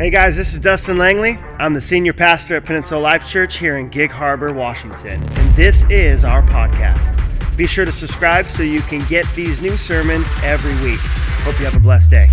Hey 0.00 0.08
guys, 0.08 0.34
this 0.34 0.54
is 0.54 0.60
Dustin 0.60 0.96
Langley. 0.96 1.36
I'm 1.58 1.74
the 1.74 1.80
senior 1.82 2.14
pastor 2.14 2.56
at 2.56 2.64
Peninsula 2.64 2.98
Life 2.98 3.28
Church 3.28 3.58
here 3.58 3.76
in 3.76 3.90
Gig 3.90 4.10
Harbor, 4.10 4.50
Washington, 4.50 5.22
and 5.22 5.54
this 5.54 5.84
is 5.90 6.24
our 6.24 6.40
podcast. 6.40 7.14
Be 7.54 7.66
sure 7.66 7.84
to 7.84 7.92
subscribe 7.92 8.48
so 8.48 8.62
you 8.62 8.80
can 8.80 9.06
get 9.08 9.26
these 9.34 9.60
new 9.60 9.76
sermons 9.76 10.26
every 10.42 10.72
week. 10.82 11.00
Hope 11.42 11.58
you 11.58 11.66
have 11.66 11.76
a 11.76 11.80
blessed 11.80 12.10
day. 12.12 12.30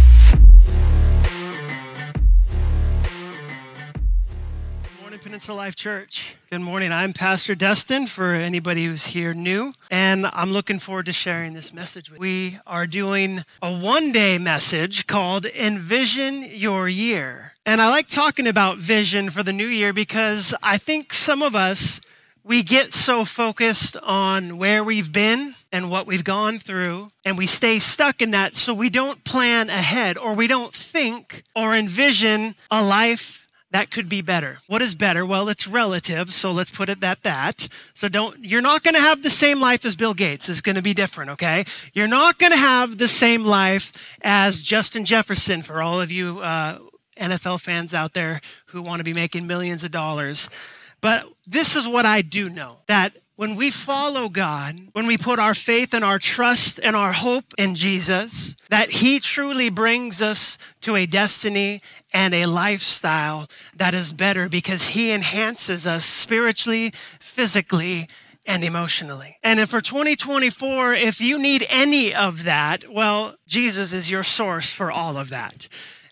Good 4.83 5.01
morning, 5.01 5.19
Peninsula 5.19 5.57
Life 5.57 5.75
Church. 5.75 6.37
Good 6.49 6.61
morning. 6.61 6.93
I'm 6.93 7.11
Pastor 7.11 7.53
Dustin 7.53 8.07
for 8.07 8.31
anybody 8.31 8.85
who's 8.85 9.07
here 9.07 9.33
new, 9.33 9.73
and 9.91 10.25
I'm 10.27 10.53
looking 10.53 10.79
forward 10.79 11.07
to 11.07 11.13
sharing 11.13 11.51
this 11.51 11.73
message 11.73 12.09
with 12.09 12.19
you. 12.19 12.21
We 12.21 12.59
are 12.65 12.87
doing 12.87 13.41
a 13.61 13.77
one 13.77 14.13
day 14.13 14.37
message 14.37 15.05
called 15.05 15.45
Envision 15.47 16.45
Your 16.49 16.87
Year. 16.87 17.46
And 17.67 17.81
I 17.81 17.89
like 17.89 18.07
talking 18.07 18.47
about 18.47 18.77
vision 18.77 19.29
for 19.29 19.43
the 19.43 19.51
new 19.51 19.67
year 19.67 19.91
because 19.91 20.55
I 20.63 20.77
think 20.77 21.11
some 21.11 21.43
of 21.43 21.53
us, 21.53 21.99
we 22.41 22.63
get 22.63 22.93
so 22.93 23.25
focused 23.25 23.97
on 23.97 24.57
where 24.57 24.85
we've 24.85 25.11
been 25.11 25.53
and 25.69 25.91
what 25.91 26.07
we've 26.07 26.23
gone 26.23 26.59
through, 26.59 27.11
and 27.25 27.37
we 27.37 27.45
stay 27.45 27.79
stuck 27.79 28.21
in 28.21 28.31
that 28.31 28.55
so 28.55 28.73
we 28.73 28.89
don't 28.89 29.25
plan 29.25 29.69
ahead 29.69 30.17
or 30.17 30.33
we 30.33 30.47
don't 30.47 30.73
think 30.73 31.43
or 31.53 31.75
envision 31.75 32.55
a 32.71 32.81
life 32.81 33.49
that 33.71 33.91
could 33.91 34.07
be 34.07 34.21
better. 34.21 34.59
What 34.67 34.81
is 34.81 34.95
better? 34.95 35.25
Well, 35.25 35.49
it's 35.49 35.67
relative, 35.67 36.33
so 36.33 36.53
let's 36.53 36.71
put 36.71 36.87
it 36.87 37.01
that 37.01 37.23
that. 37.23 37.67
So 37.93 38.07
don't 38.07 38.45
you're 38.45 38.61
not 38.61 38.81
going 38.81 38.93
to 38.93 39.01
have 39.01 39.23
the 39.23 39.29
same 39.29 39.59
life 39.59 39.83
as 39.83 39.97
Bill 39.97 40.13
Gates. 40.13 40.47
It's 40.47 40.61
going 40.61 40.77
to 40.77 40.81
be 40.81 40.93
different, 40.93 41.31
okay? 41.31 41.65
You're 41.91 42.07
not 42.07 42.37
going 42.37 42.53
to 42.53 42.57
have 42.57 42.97
the 42.97 43.09
same 43.09 43.43
life 43.43 43.91
as 44.21 44.61
Justin 44.61 45.03
Jefferson 45.03 45.63
for 45.63 45.81
all 45.81 45.99
of 45.99 46.09
you 46.09 46.39
uh, 46.39 46.79
NFL 47.19 47.61
fans 47.61 47.93
out 47.93 48.13
there 48.13 48.41
who 48.67 48.81
want 48.81 48.99
to 48.99 49.03
be 49.03 49.13
making 49.13 49.47
millions 49.47 49.83
of 49.83 49.91
dollars. 49.91 50.49
But 51.01 51.25
this 51.45 51.75
is 51.75 51.87
what 51.87 52.05
I 52.05 52.21
do 52.21 52.49
know 52.49 52.77
that 52.87 53.13
when 53.35 53.55
we 53.55 53.69
follow 53.69 54.29
God, 54.29 54.75
when 54.93 55.05
we 55.05 55.15
put 55.15 55.37
our 55.37 55.53
faith 55.53 55.93
and 55.93 56.03
our 56.03 56.17
trust 56.17 56.79
and 56.81 56.95
our 56.95 57.11
hope 57.11 57.53
in 57.57 57.75
Jesus, 57.75 58.55
that 58.69 58.89
He 58.89 59.19
truly 59.19 59.69
brings 59.69 60.23
us 60.23 60.57
to 60.81 60.95
a 60.95 61.05
destiny 61.05 61.81
and 62.11 62.33
a 62.33 62.47
lifestyle 62.47 63.47
that 63.75 63.93
is 63.93 64.11
better 64.11 64.49
because 64.49 64.87
He 64.87 65.11
enhances 65.11 65.85
us 65.85 66.03
spiritually, 66.03 66.91
physically, 67.19 68.07
and 68.47 68.63
emotionally. 68.63 69.37
And 69.43 69.59
if 69.59 69.69
for 69.69 69.81
2024, 69.81 70.93
if 70.93 71.21
you 71.21 71.37
need 71.37 71.63
any 71.69 72.15
of 72.15 72.43
that, 72.43 72.91
well, 72.91 73.35
Jesus 73.45 73.93
is 73.93 74.09
your 74.09 74.23
source 74.23 74.71
for 74.71 74.91
all 74.91 75.15
of 75.15 75.29
that. 75.29 75.67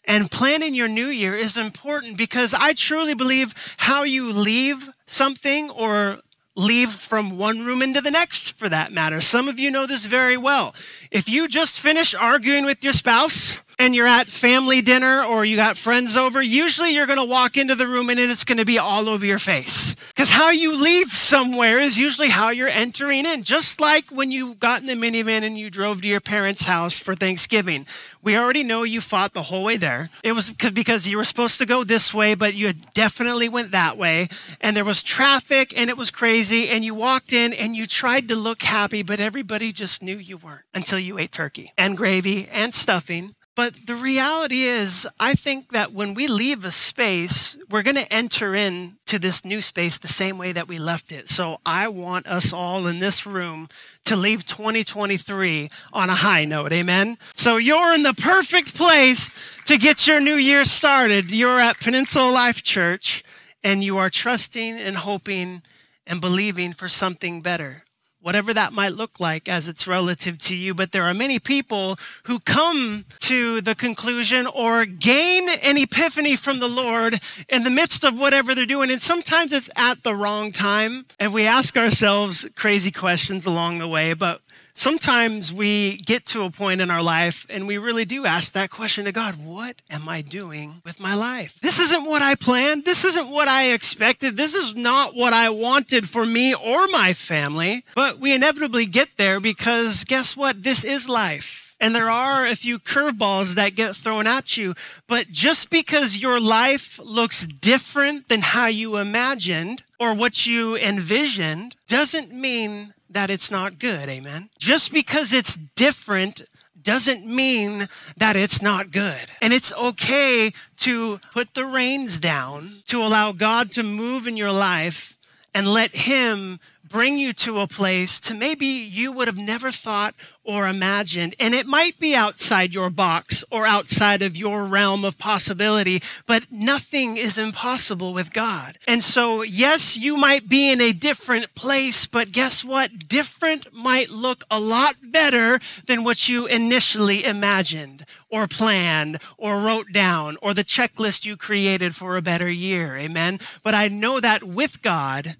And 0.08 0.30
planning 0.30 0.74
your 0.74 0.88
new 0.88 1.08
year 1.08 1.36
is 1.36 1.58
important 1.58 2.18
because 2.18 2.54
I 2.54 2.74
truly 2.74 3.14
believe 3.14 3.54
how 3.78 4.04
you 4.04 4.32
leave 4.32 4.90
something 5.06 5.70
or 5.72 6.20
leave 6.56 6.90
from 6.90 7.38
one 7.38 7.66
room 7.66 7.82
into 7.82 8.02
the 8.02 8.12
next 8.12 8.54
for 8.54 8.70
that 8.70 8.92
matter. 8.92 9.20
Some 9.20 9.50
of 9.50 9.60
you 9.60 9.70
know 9.72 9.86
this 9.86 10.06
very 10.06 10.38
well. 10.38 10.74
If 11.12 11.28
you 11.28 11.48
just 11.48 11.82
finish 11.82 12.16
arguing 12.16 12.66
with 12.66 12.84
your 12.84 12.94
spouse, 12.94 13.58
and 13.78 13.96
you're 13.96 14.08
at 14.08 14.28
family 14.28 14.82
dinner 14.82 15.24
or 15.24 15.46
you 15.46 15.56
got 15.56 15.78
friends 15.78 16.16
over, 16.16 16.42
usually 16.42 16.92
you're 16.92 17.06
going 17.06 17.20
to 17.20 17.26
walk 17.26 17.58
into 17.58 17.76
the 17.76 17.88
room 17.88 18.10
and 18.10 18.20
it's 18.20 18.46
going 18.46 18.58
to 18.58 18.66
be 18.66 18.80
all 18.80 19.10
over 19.10 19.26
your 19.26 19.40
face. 19.40 19.96
Because 20.10 20.30
how 20.30 20.50
you 20.50 20.82
leave 20.82 21.12
somewhere 21.12 21.80
is 21.80 21.98
usually 21.98 22.30
how 22.30 22.50
you're 22.50 22.70
entering 22.70 23.26
in. 23.26 23.44
Just 23.44 23.82
like 23.82 24.06
when 24.10 24.32
you 24.32 24.56
got 24.56 24.80
in 24.80 24.88
the 24.88 24.94
minivan 24.94 25.44
and 25.44 25.58
you 25.58 25.70
drove 25.70 26.02
to 26.02 26.08
your 26.08 26.22
parents' 26.22 26.64
house 26.64 26.98
for 26.98 27.16
Thanksgiving. 27.16 27.86
We 28.22 28.38
already 28.38 28.64
know 28.64 28.84
you 28.84 29.02
fought 29.02 29.34
the 29.34 29.44
whole 29.44 29.64
way 29.64 29.78
there. 29.78 30.10
It 30.24 30.32
was 30.32 30.50
because 30.52 31.06
you 31.06 31.18
were 31.18 31.26
supposed 31.26 31.60
to 31.60 31.66
go 31.66 31.84
this 31.84 32.14
way, 32.14 32.34
but 32.34 32.56
you 32.56 32.74
definitely 32.94 33.50
went 33.50 33.72
that 33.72 33.98
way. 33.98 34.30
And 34.62 34.76
there 34.76 34.86
was 34.86 35.04
traffic 35.04 35.78
and 35.78 35.90
it 35.90 35.98
was 35.98 36.10
crazy. 36.10 36.70
And 36.70 36.84
you 36.84 36.96
walked 36.96 37.34
in 37.34 37.54
and 37.54 37.76
you 37.76 37.86
tried 37.86 38.28
to 38.30 38.36
look 38.36 38.64
happy, 38.64 39.04
but 39.04 39.20
everybody 39.20 39.72
just 39.72 40.02
knew 40.02 40.18
you 40.18 40.38
weren't 40.38 40.64
until 40.74 40.98
you 40.98 41.20
ate 41.20 41.34
turkey 41.34 41.72
and 41.78 41.98
gravy 41.98 42.48
and 42.52 42.74
stuffing 42.74 43.35
but 43.56 43.88
the 43.88 43.96
reality 43.96 44.64
is, 44.64 45.08
I 45.18 45.34
think 45.34 45.70
that 45.70 45.94
when 45.94 46.14
we 46.14 46.28
leave 46.28 46.66
a 46.66 46.72
space, 46.72 47.58
we're 47.70 47.84
going 47.84 47.96
to 47.96 48.14
enter 48.14 48.54
into 48.54 49.18
this 49.18 49.46
new 49.46 49.62
space 49.62 49.98
the 49.98 50.10
same 50.10 50.38
way 50.38 50.52
that 50.52 50.68
we 50.68 50.78
left 50.78 51.14
it. 51.14 51.30
So 51.30 51.62
I 51.66 51.88
want 51.88 52.28
us 52.28 52.52
all 52.52 52.86
in 52.86 53.00
this 53.00 53.26
room 53.26 53.70
to 54.04 54.18
leave 54.18 54.46
2023 54.46 55.70
on 55.94 56.10
a 56.10 56.16
high 56.16 56.44
note. 56.44 56.74
Amen. 56.74 57.18
So 57.34 57.56
you're 57.56 57.94
in 57.94 58.04
the 58.04 58.14
perfect 58.14 58.76
place 58.76 59.34
to 59.68 59.78
get 59.78 60.06
your 60.06 60.20
new 60.20 60.36
year 60.36 60.66
started. 60.66 61.32
You're 61.32 61.62
at 61.62 61.80
Peninsula 61.80 62.30
Life 62.30 62.62
Church 62.62 63.24
and 63.64 63.82
you 63.82 63.98
are 63.98 64.10
trusting 64.10 64.78
and 64.78 64.98
hoping 64.98 65.62
and 66.06 66.20
believing 66.20 66.74
for 66.74 66.90
something 66.90 67.42
better 67.42 67.85
whatever 68.26 68.56
that 68.56 68.74
might 68.74 68.94
look 68.94 69.20
like 69.20 69.48
as 69.48 69.68
it's 69.68 69.86
relative 69.86 70.40
to 70.40 70.56
you. 70.56 70.74
But 70.74 70.92
there 70.92 71.04
are 71.04 71.14
many 71.14 71.38
people 71.38 71.96
who 72.24 72.40
come 72.40 73.06
to 73.20 73.62
the 73.62 73.76
conclusion 73.76 74.48
or 74.48 74.84
gain 74.86 75.48
an 75.48 75.78
epiphany 75.78 76.36
from 76.36 76.58
the 76.58 76.68
Lord 76.68 77.20
in 77.48 77.64
the 77.64 77.70
midst 77.70 78.04
of 78.04 78.18
whatever 78.18 78.56
they're 78.56 78.66
doing. 78.66 78.90
And 78.90 79.00
sometimes 79.00 79.54
it's 79.54 79.70
at 79.76 80.02
the 80.02 80.16
wrong 80.16 80.52
time. 80.52 81.06
And 81.20 81.36
we 81.36 81.46
ask 81.46 81.78
ourselves 81.78 82.48
crazy 82.56 82.92
questions 82.92 83.46
along 83.46 83.78
the 83.78 83.88
way. 83.88 84.14
But 84.14 84.42
sometimes 84.76 85.52
we 85.52 85.98
get 85.98 86.26
to 86.28 86.44
a 86.44 86.52
point 86.52 86.82
in 86.82 86.92
our 86.92 87.02
life 87.02 87.48
and 87.50 87.68
we 87.68 87.78
really 87.78 88.06
do 88.06 88.26
ask 88.26 88.52
that 88.54 88.70
question 88.70 89.06
to 89.06 89.12
God 89.12 89.44
What 89.44 89.82
am 89.90 90.08
I 90.08 90.22
doing 90.22 90.82
with 90.86 91.00
my 91.00 91.16
life? 91.16 91.60
This 91.62 91.80
isn't 91.80 92.06
what 92.06 92.22
I 92.22 92.36
planned. 92.36 92.86
This 92.86 93.04
isn't 93.04 93.30
what 93.30 93.48
I 93.48 93.72
expected. 93.72 94.38
This 94.38 94.54
is 94.54 94.76
not 94.76 95.16
what 95.16 95.34
I 95.34 95.50
wanted 95.50 96.08
for 96.08 96.26
me 96.26 96.54
or 96.54 96.88
my 96.88 97.14
family. 97.14 97.84
But 97.96 98.20
we 98.20 98.36
inevitably 98.36 98.86
get 98.86 99.18
there 99.18 99.40
because 99.40 100.04
guess 100.04 100.38
what? 100.38 100.64
This 100.64 100.84
is 100.84 101.10
life. 101.10 101.66
And 101.80 101.94
there 101.94 102.10
are 102.10 102.48
a 102.48 102.56
few 102.56 102.80
curveballs 102.80 103.56
that 103.56 103.76
get 103.76 103.96
thrown 103.96 104.28
at 104.28 104.56
you. 104.56 104.76
But 105.08 105.32
just 105.32 105.70
because 105.70 106.18
your 106.18 106.40
life 106.40 107.00
looks 107.04 107.46
different 107.46 108.30
than 108.30 108.42
how 108.42 108.68
you 108.68 108.98
imagined 108.98 109.84
or 110.00 110.14
what 110.14 110.48
you 110.48 110.78
envisioned 110.78 111.76
doesn't 111.88 112.34
mean 112.34 112.94
that 113.16 113.30
it's 113.30 113.50
not 113.50 113.80
good. 113.80 114.10
Amen. 114.10 114.50
Just 114.60 114.92
because 114.92 115.32
it's 115.32 115.56
different 115.56 116.42
doesn't 116.84 117.26
mean 117.26 117.88
that 118.18 118.36
it's 118.36 118.62
not 118.62 118.92
good. 118.92 119.32
And 119.42 119.54
it's 119.54 119.72
okay 119.74 120.52
to 120.78 121.20
put 121.34 121.54
the 121.54 121.66
reins 121.66 122.20
down, 122.20 122.84
to 122.88 123.02
allow 123.02 123.32
God 123.32 123.72
to 123.72 123.84
move 123.84 124.28
in 124.28 124.36
your 124.36 124.52
life 124.52 125.18
and 125.54 125.66
let 125.66 125.96
Him 125.96 126.60
bring 126.88 127.18
you 127.18 127.34
to 127.34 127.60
a 127.60 127.68
place 127.68 128.20
to 128.22 128.34
maybe 128.34 128.66
you 128.66 129.12
would 129.12 129.28
have 129.28 129.38
never 129.38 129.72
thought 129.72 130.16
or 130.46 130.68
imagined. 130.68 131.36
And 131.40 131.54
it 131.54 131.66
might 131.66 132.00
be 132.00 132.16
outside 132.16 132.74
your 132.74 132.90
box 132.90 133.44
or 133.52 133.66
outside 133.66 134.22
of 134.22 134.38
your 134.38 134.64
realm 134.66 135.04
of 135.04 135.18
possibility, 135.18 136.02
but 136.28 136.46
nothing 136.52 137.18
is 137.18 137.38
impossible 137.38 138.14
with 138.14 138.32
God. 138.32 138.78
And 138.88 139.04
so, 139.04 139.42
yes, 139.42 139.98
you 139.98 140.16
might 140.16 140.48
be 140.48 140.72
in 140.72 140.80
a 140.80 140.94
different 140.94 141.56
place, 141.56 142.06
but 142.06 142.32
guess 142.32 142.64
what? 142.64 143.08
Different 143.08 143.74
might 143.74 144.10
look 144.10 144.44
a 144.52 144.60
lot 144.60 144.96
better 145.04 145.60
than 145.88 146.04
what 146.04 146.30
you 146.30 146.46
initially 146.46 147.26
imagined 147.26 148.06
or 148.30 148.48
planned 148.48 149.20
or 149.38 149.60
wrote 149.60 149.92
down 149.92 150.38
or 150.42 150.54
the 150.54 150.64
checklist 150.64 151.26
you 151.26 151.36
created 151.38 151.96
for 151.96 152.16
a 152.16 152.22
better 152.22 152.50
year. 152.50 152.98
Amen. 152.98 153.40
But 153.64 153.74
I 153.74 153.88
know 153.88 154.20
that 154.20 154.44
with 154.44 154.82
God, 154.82 155.36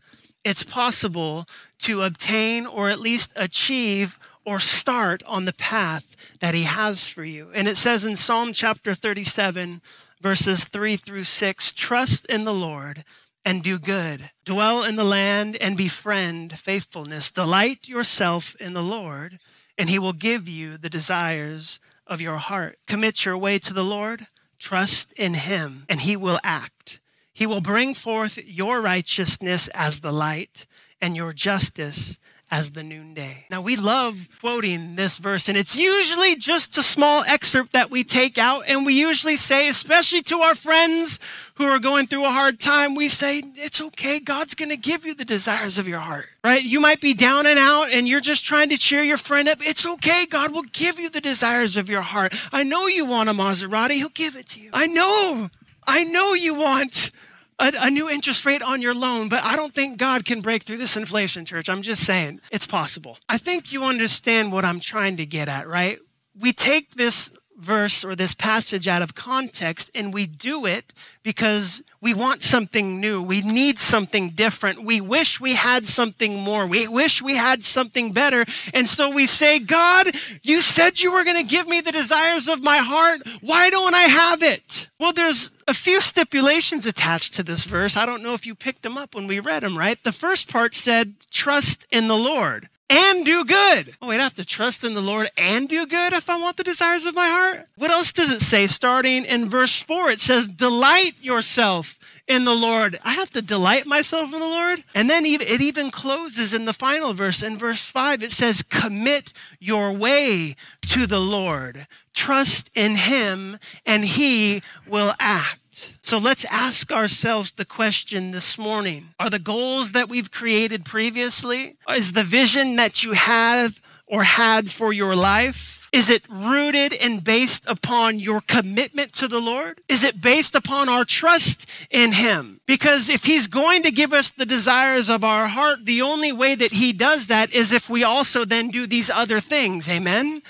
it's 0.46 0.64
possible 0.64 1.46
to 1.80 2.04
obtain 2.04 2.66
or 2.66 2.88
at 2.88 3.00
least 3.00 3.34
achieve 3.36 4.18
or 4.46 4.60
start 4.60 5.24
on 5.26 5.46
the 5.46 5.54
path 5.54 6.16
that 6.40 6.54
he 6.54 6.64
has 6.64 7.08
for 7.08 7.26
you. 7.26 7.50
And 7.54 7.68
it 7.68 7.76
says 7.76 8.06
in 8.06 8.16
Psalm 8.16 8.54
chapter 8.54 8.94
37, 8.94 9.82
verses 10.22 10.64
3 10.64 10.96
through 10.96 11.24
6 11.24 11.74
Trust 11.74 12.26
in 12.28 12.44
the 12.44 12.54
Lord 12.54 13.04
and 13.44 13.64
do 13.64 13.80
good, 13.80 14.30
dwell 14.44 14.84
in 14.84 14.96
the 14.96 15.04
land 15.04 15.58
and 15.60 15.76
befriend 15.76 16.58
faithfulness. 16.58 17.32
Delight 17.32 17.88
yourself 17.88 18.56
in 18.60 18.74
the 18.74 18.84
Lord, 18.84 19.40
and 19.78 19.90
he 19.90 20.00
will 20.00 20.14
give 20.14 20.48
you 20.48 20.78
the 20.78 20.90
desires 20.90 21.80
of 22.08 22.22
your 22.22 22.38
heart. 22.38 22.78
Commit 22.88 23.26
your 23.26 23.38
way 23.38 23.58
to 23.60 23.74
the 23.74 23.84
Lord, 23.84 24.28
trust 24.60 25.12
in 25.14 25.34
him, 25.34 25.86
and 25.90 26.02
he 26.02 26.16
will 26.16 26.40
act. 26.44 27.00
He 27.36 27.46
will 27.46 27.60
bring 27.60 27.94
forth 27.94 28.40
your 28.46 28.80
righteousness 28.80 29.68
as 29.74 30.00
the 30.00 30.14
light 30.14 30.66
and 31.02 31.18
your 31.18 31.34
justice 31.34 32.18
as 32.50 32.72
the 32.72 32.82
noonday. 32.82 33.46
Now, 33.52 33.60
we 33.60 33.76
love 33.76 34.30
quoting 34.40 34.96
this 34.96 35.18
verse, 35.18 35.50
and 35.50 35.58
it's 35.58 35.76
usually 35.76 36.38
just 36.38 36.78
a 36.78 36.84
small 36.84 37.26
excerpt 37.26 37.74
that 37.74 37.92
we 37.92 38.06
take 38.06 38.38
out, 38.38 38.64
and 38.70 38.86
we 38.86 38.94
usually 38.94 39.36
say, 39.36 39.68
especially 39.68 40.22
to 40.24 40.38
our 40.40 40.56
friends 40.56 41.20
who 41.56 41.66
are 41.66 41.78
going 41.78 42.06
through 42.06 42.24
a 42.24 42.30
hard 42.30 42.58
time, 42.58 42.96
we 42.96 43.10
say, 43.10 43.44
It's 43.56 43.82
okay. 43.82 44.22
God's 44.22 44.56
going 44.56 44.72
to 44.72 44.78
give 44.78 45.06
you 45.06 45.14
the 45.14 45.26
desires 45.26 45.78
of 45.78 45.90
your 45.90 46.00
heart, 46.00 46.28
right? 46.42 46.64
You 46.64 46.80
might 46.80 47.02
be 47.02 47.14
down 47.14 47.46
and 47.46 47.60
out, 47.60 47.92
and 47.92 48.08
you're 48.08 48.22
just 48.22 48.46
trying 48.46 48.70
to 48.70 48.78
cheer 48.78 49.04
your 49.04 49.18
friend 49.18 49.50
up. 49.50 49.58
It's 49.60 49.86
okay. 49.86 50.26
God 50.26 50.54
will 50.54 50.70
give 50.72 51.00
you 51.00 51.10
the 51.10 51.20
desires 51.20 51.76
of 51.76 51.90
your 51.90 52.02
heart. 52.02 52.34
I 52.54 52.64
know 52.64 52.88
you 52.88 53.06
want 53.06 53.28
a 53.28 53.34
Maserati, 53.34 53.96
He'll 53.96 54.08
give 54.08 54.38
it 54.38 54.48
to 54.52 54.62
you. 54.62 54.70
I 54.72 54.88
know 54.88 55.50
I 55.88 56.04
know 56.04 56.34
you 56.34 56.56
want 56.56 57.12
a, 57.60 57.72
a, 57.80 57.90
new 57.90 58.10
interest 58.10 58.46
rate 58.46 58.62
on 58.62 58.82
your 58.82 58.94
loan, 58.94 59.30
but 59.30 59.44
I 59.44 59.56
don't 59.56 59.74
think 59.74 59.98
God 59.98 60.26
can 60.26 60.42
break 60.42 60.64
through 60.64 60.78
this 60.78 60.98
inflation, 60.98 61.46
church. 61.46 61.70
I'm 61.70 61.82
just 61.82 62.04
saying 62.04 62.42
it's 62.52 62.68
possible. 62.68 63.18
I 63.30 63.38
think 63.38 63.72
you 63.72 63.84
understand 63.84 64.52
what 64.52 64.66
I'm 64.66 64.80
trying 64.80 65.18
to 65.18 65.26
get 65.26 65.48
at, 65.48 65.68
right? 65.68 66.00
We 66.38 66.52
take 66.52 66.92
this 66.92 67.32
verse 67.58 68.04
or 68.04 68.16
this 68.16 68.36
passage 68.36 68.88
out 68.88 69.02
of 69.02 69.16
context 69.16 69.90
and 69.96 70.14
we 70.14 70.26
do 70.26 70.66
it 70.66 70.94
because 71.24 71.82
we 72.06 72.14
want 72.14 72.44
something 72.44 73.02
new. 73.02 73.20
We 73.20 73.42
need 73.42 73.80
something 73.80 74.30
different. 74.30 74.84
We 74.84 75.02
wish 75.02 75.42
we 75.42 75.56
had 75.56 75.88
something 75.88 76.36
more. 76.36 76.68
We 76.68 76.88
wish 76.88 77.20
we 77.20 77.36
had 77.36 77.64
something 77.64 78.12
better. 78.12 78.46
And 78.76 78.88
so 78.88 79.10
we 79.10 79.26
say, 79.26 79.58
God, 79.58 80.12
you 80.44 80.62
said 80.62 81.00
you 81.00 81.12
were 81.12 81.24
going 81.24 81.44
to 81.44 81.52
give 81.56 81.68
me 81.68 81.82
the 81.82 81.92
desires 81.92 82.48
of 82.48 82.62
my 82.62 82.78
heart. 82.78 83.22
Why 83.42 83.72
don't 83.72 83.96
I 83.96 84.04
have 84.04 84.44
it? 84.44 84.88
Well, 85.00 85.14
there's 85.14 85.52
a 85.68 85.74
few 85.74 86.00
stipulations 86.00 86.86
attached 86.86 87.34
to 87.34 87.44
this 87.44 87.64
verse. 87.64 87.98
I 87.98 88.06
don't 88.06 88.22
know 88.22 88.36
if 88.36 88.46
you 88.46 88.54
picked 88.54 88.84
them 88.84 89.00
up 89.00 89.16
when 89.16 89.26
we 89.26 89.40
read 89.40 89.64
them, 89.64 89.76
right? 89.76 89.98
The 90.04 90.12
first 90.12 90.48
part 90.48 90.76
said, 90.76 91.16
trust 91.32 91.88
in 91.90 92.08
the 92.08 92.16
Lord 92.16 92.70
and 92.96 93.26
do 93.26 93.44
good. 93.44 93.96
Oh, 94.02 94.08
wait, 94.08 94.20
I 94.20 94.24
have 94.24 94.36
to 94.36 94.46
trust 94.46 94.84
in 94.84 94.94
the 94.94 95.02
Lord 95.02 95.30
and 95.38 95.68
do 95.68 95.86
good 95.86 96.14
if 96.14 96.30
I 96.30 96.40
want 96.40 96.58
the 96.58 96.64
desires 96.64 97.06
of 97.06 97.14
my 97.14 97.28
heart? 97.28 97.68
What 97.76 97.92
else 97.92 98.14
does 98.14 98.32
it 98.32 98.42
say? 98.42 98.68
Starting 98.68 99.26
in 99.26 99.50
verse 99.50 99.82
4, 99.82 100.12
it 100.12 100.22
says, 100.22 100.48
Delight 100.48 101.14
yourself 101.22 102.00
in 102.28 102.46
the 102.46 102.56
Lord. 102.56 103.00
I 103.04 103.14
have 103.14 103.32
to 103.32 103.42
delight 103.42 103.86
myself 103.86 104.34
in 104.34 104.40
the 104.40 104.46
Lord. 104.46 104.84
And 104.94 105.10
then 105.10 105.26
it 105.26 105.62
even 105.62 105.92
closes 105.92 106.54
in 106.54 106.66
the 106.66 106.74
final 106.74 107.14
verse. 107.14 107.44
In 107.44 107.58
verse 107.58 107.90
5, 107.90 108.24
it 108.24 108.32
says, 108.32 108.64
Commit 108.64 109.34
your 109.60 109.92
way 109.92 110.56
to 110.88 111.06
the 111.06 111.20
Lord. 111.20 111.88
Trust 112.14 112.70
in 112.74 112.96
him, 112.96 113.60
and 113.86 114.06
he 114.06 114.62
will 114.88 115.14
act. 115.20 115.60
So 116.02 116.18
let's 116.18 116.46
ask 116.46 116.92
ourselves 116.92 117.54
the 117.54 117.66
question 117.66 118.32
this 118.32 118.58
morning 118.58 119.10
Are 119.20 119.30
the 119.30 119.40
goals 119.40 119.92
that 119.92 120.10
we've 120.10 120.32
created 120.32 120.86
previously, 120.86 121.78
is 121.90 122.14
the 122.14 122.24
vision 122.24 122.76
that 122.78 123.04
you 123.04 123.14
have 123.14 123.80
or 124.08 124.24
had 124.24 124.70
for 124.70 124.94
your 124.94 125.16
life? 125.16 125.76
Is 125.96 126.10
it 126.10 126.24
rooted 126.28 126.94
and 126.94 127.24
based 127.24 127.64
upon 127.68 128.20
your 128.20 128.42
commitment 128.42 129.14
to 129.14 129.30
the 129.30 129.40
Lord? 129.40 129.80
Is 129.88 130.04
it 130.04 130.22
based 130.22 130.54
upon 130.54 130.90
our 130.90 131.06
trust 131.06 131.66
in 131.90 132.12
Him? 132.12 132.60
Because 132.66 133.08
if 133.08 133.24
He's 133.24 133.48
going 133.48 133.84
to 133.84 133.92
give 133.92 134.12
us 134.12 134.30
the 134.30 134.46
desires 134.46 135.10
of 135.10 135.24
our 135.24 135.48
heart, 135.48 135.86
the 135.86 136.02
only 136.02 136.34
way 136.34 136.54
that 136.54 136.74
He 136.74 136.92
does 136.92 137.28
that 137.28 137.54
is 137.54 137.72
if 137.72 137.90
we 137.90 138.04
also 138.04 138.44
then 138.44 138.72
do 138.72 138.86
these 138.88 139.10
other 139.10 139.40
things. 139.40 139.88
Amen? 139.88 140.42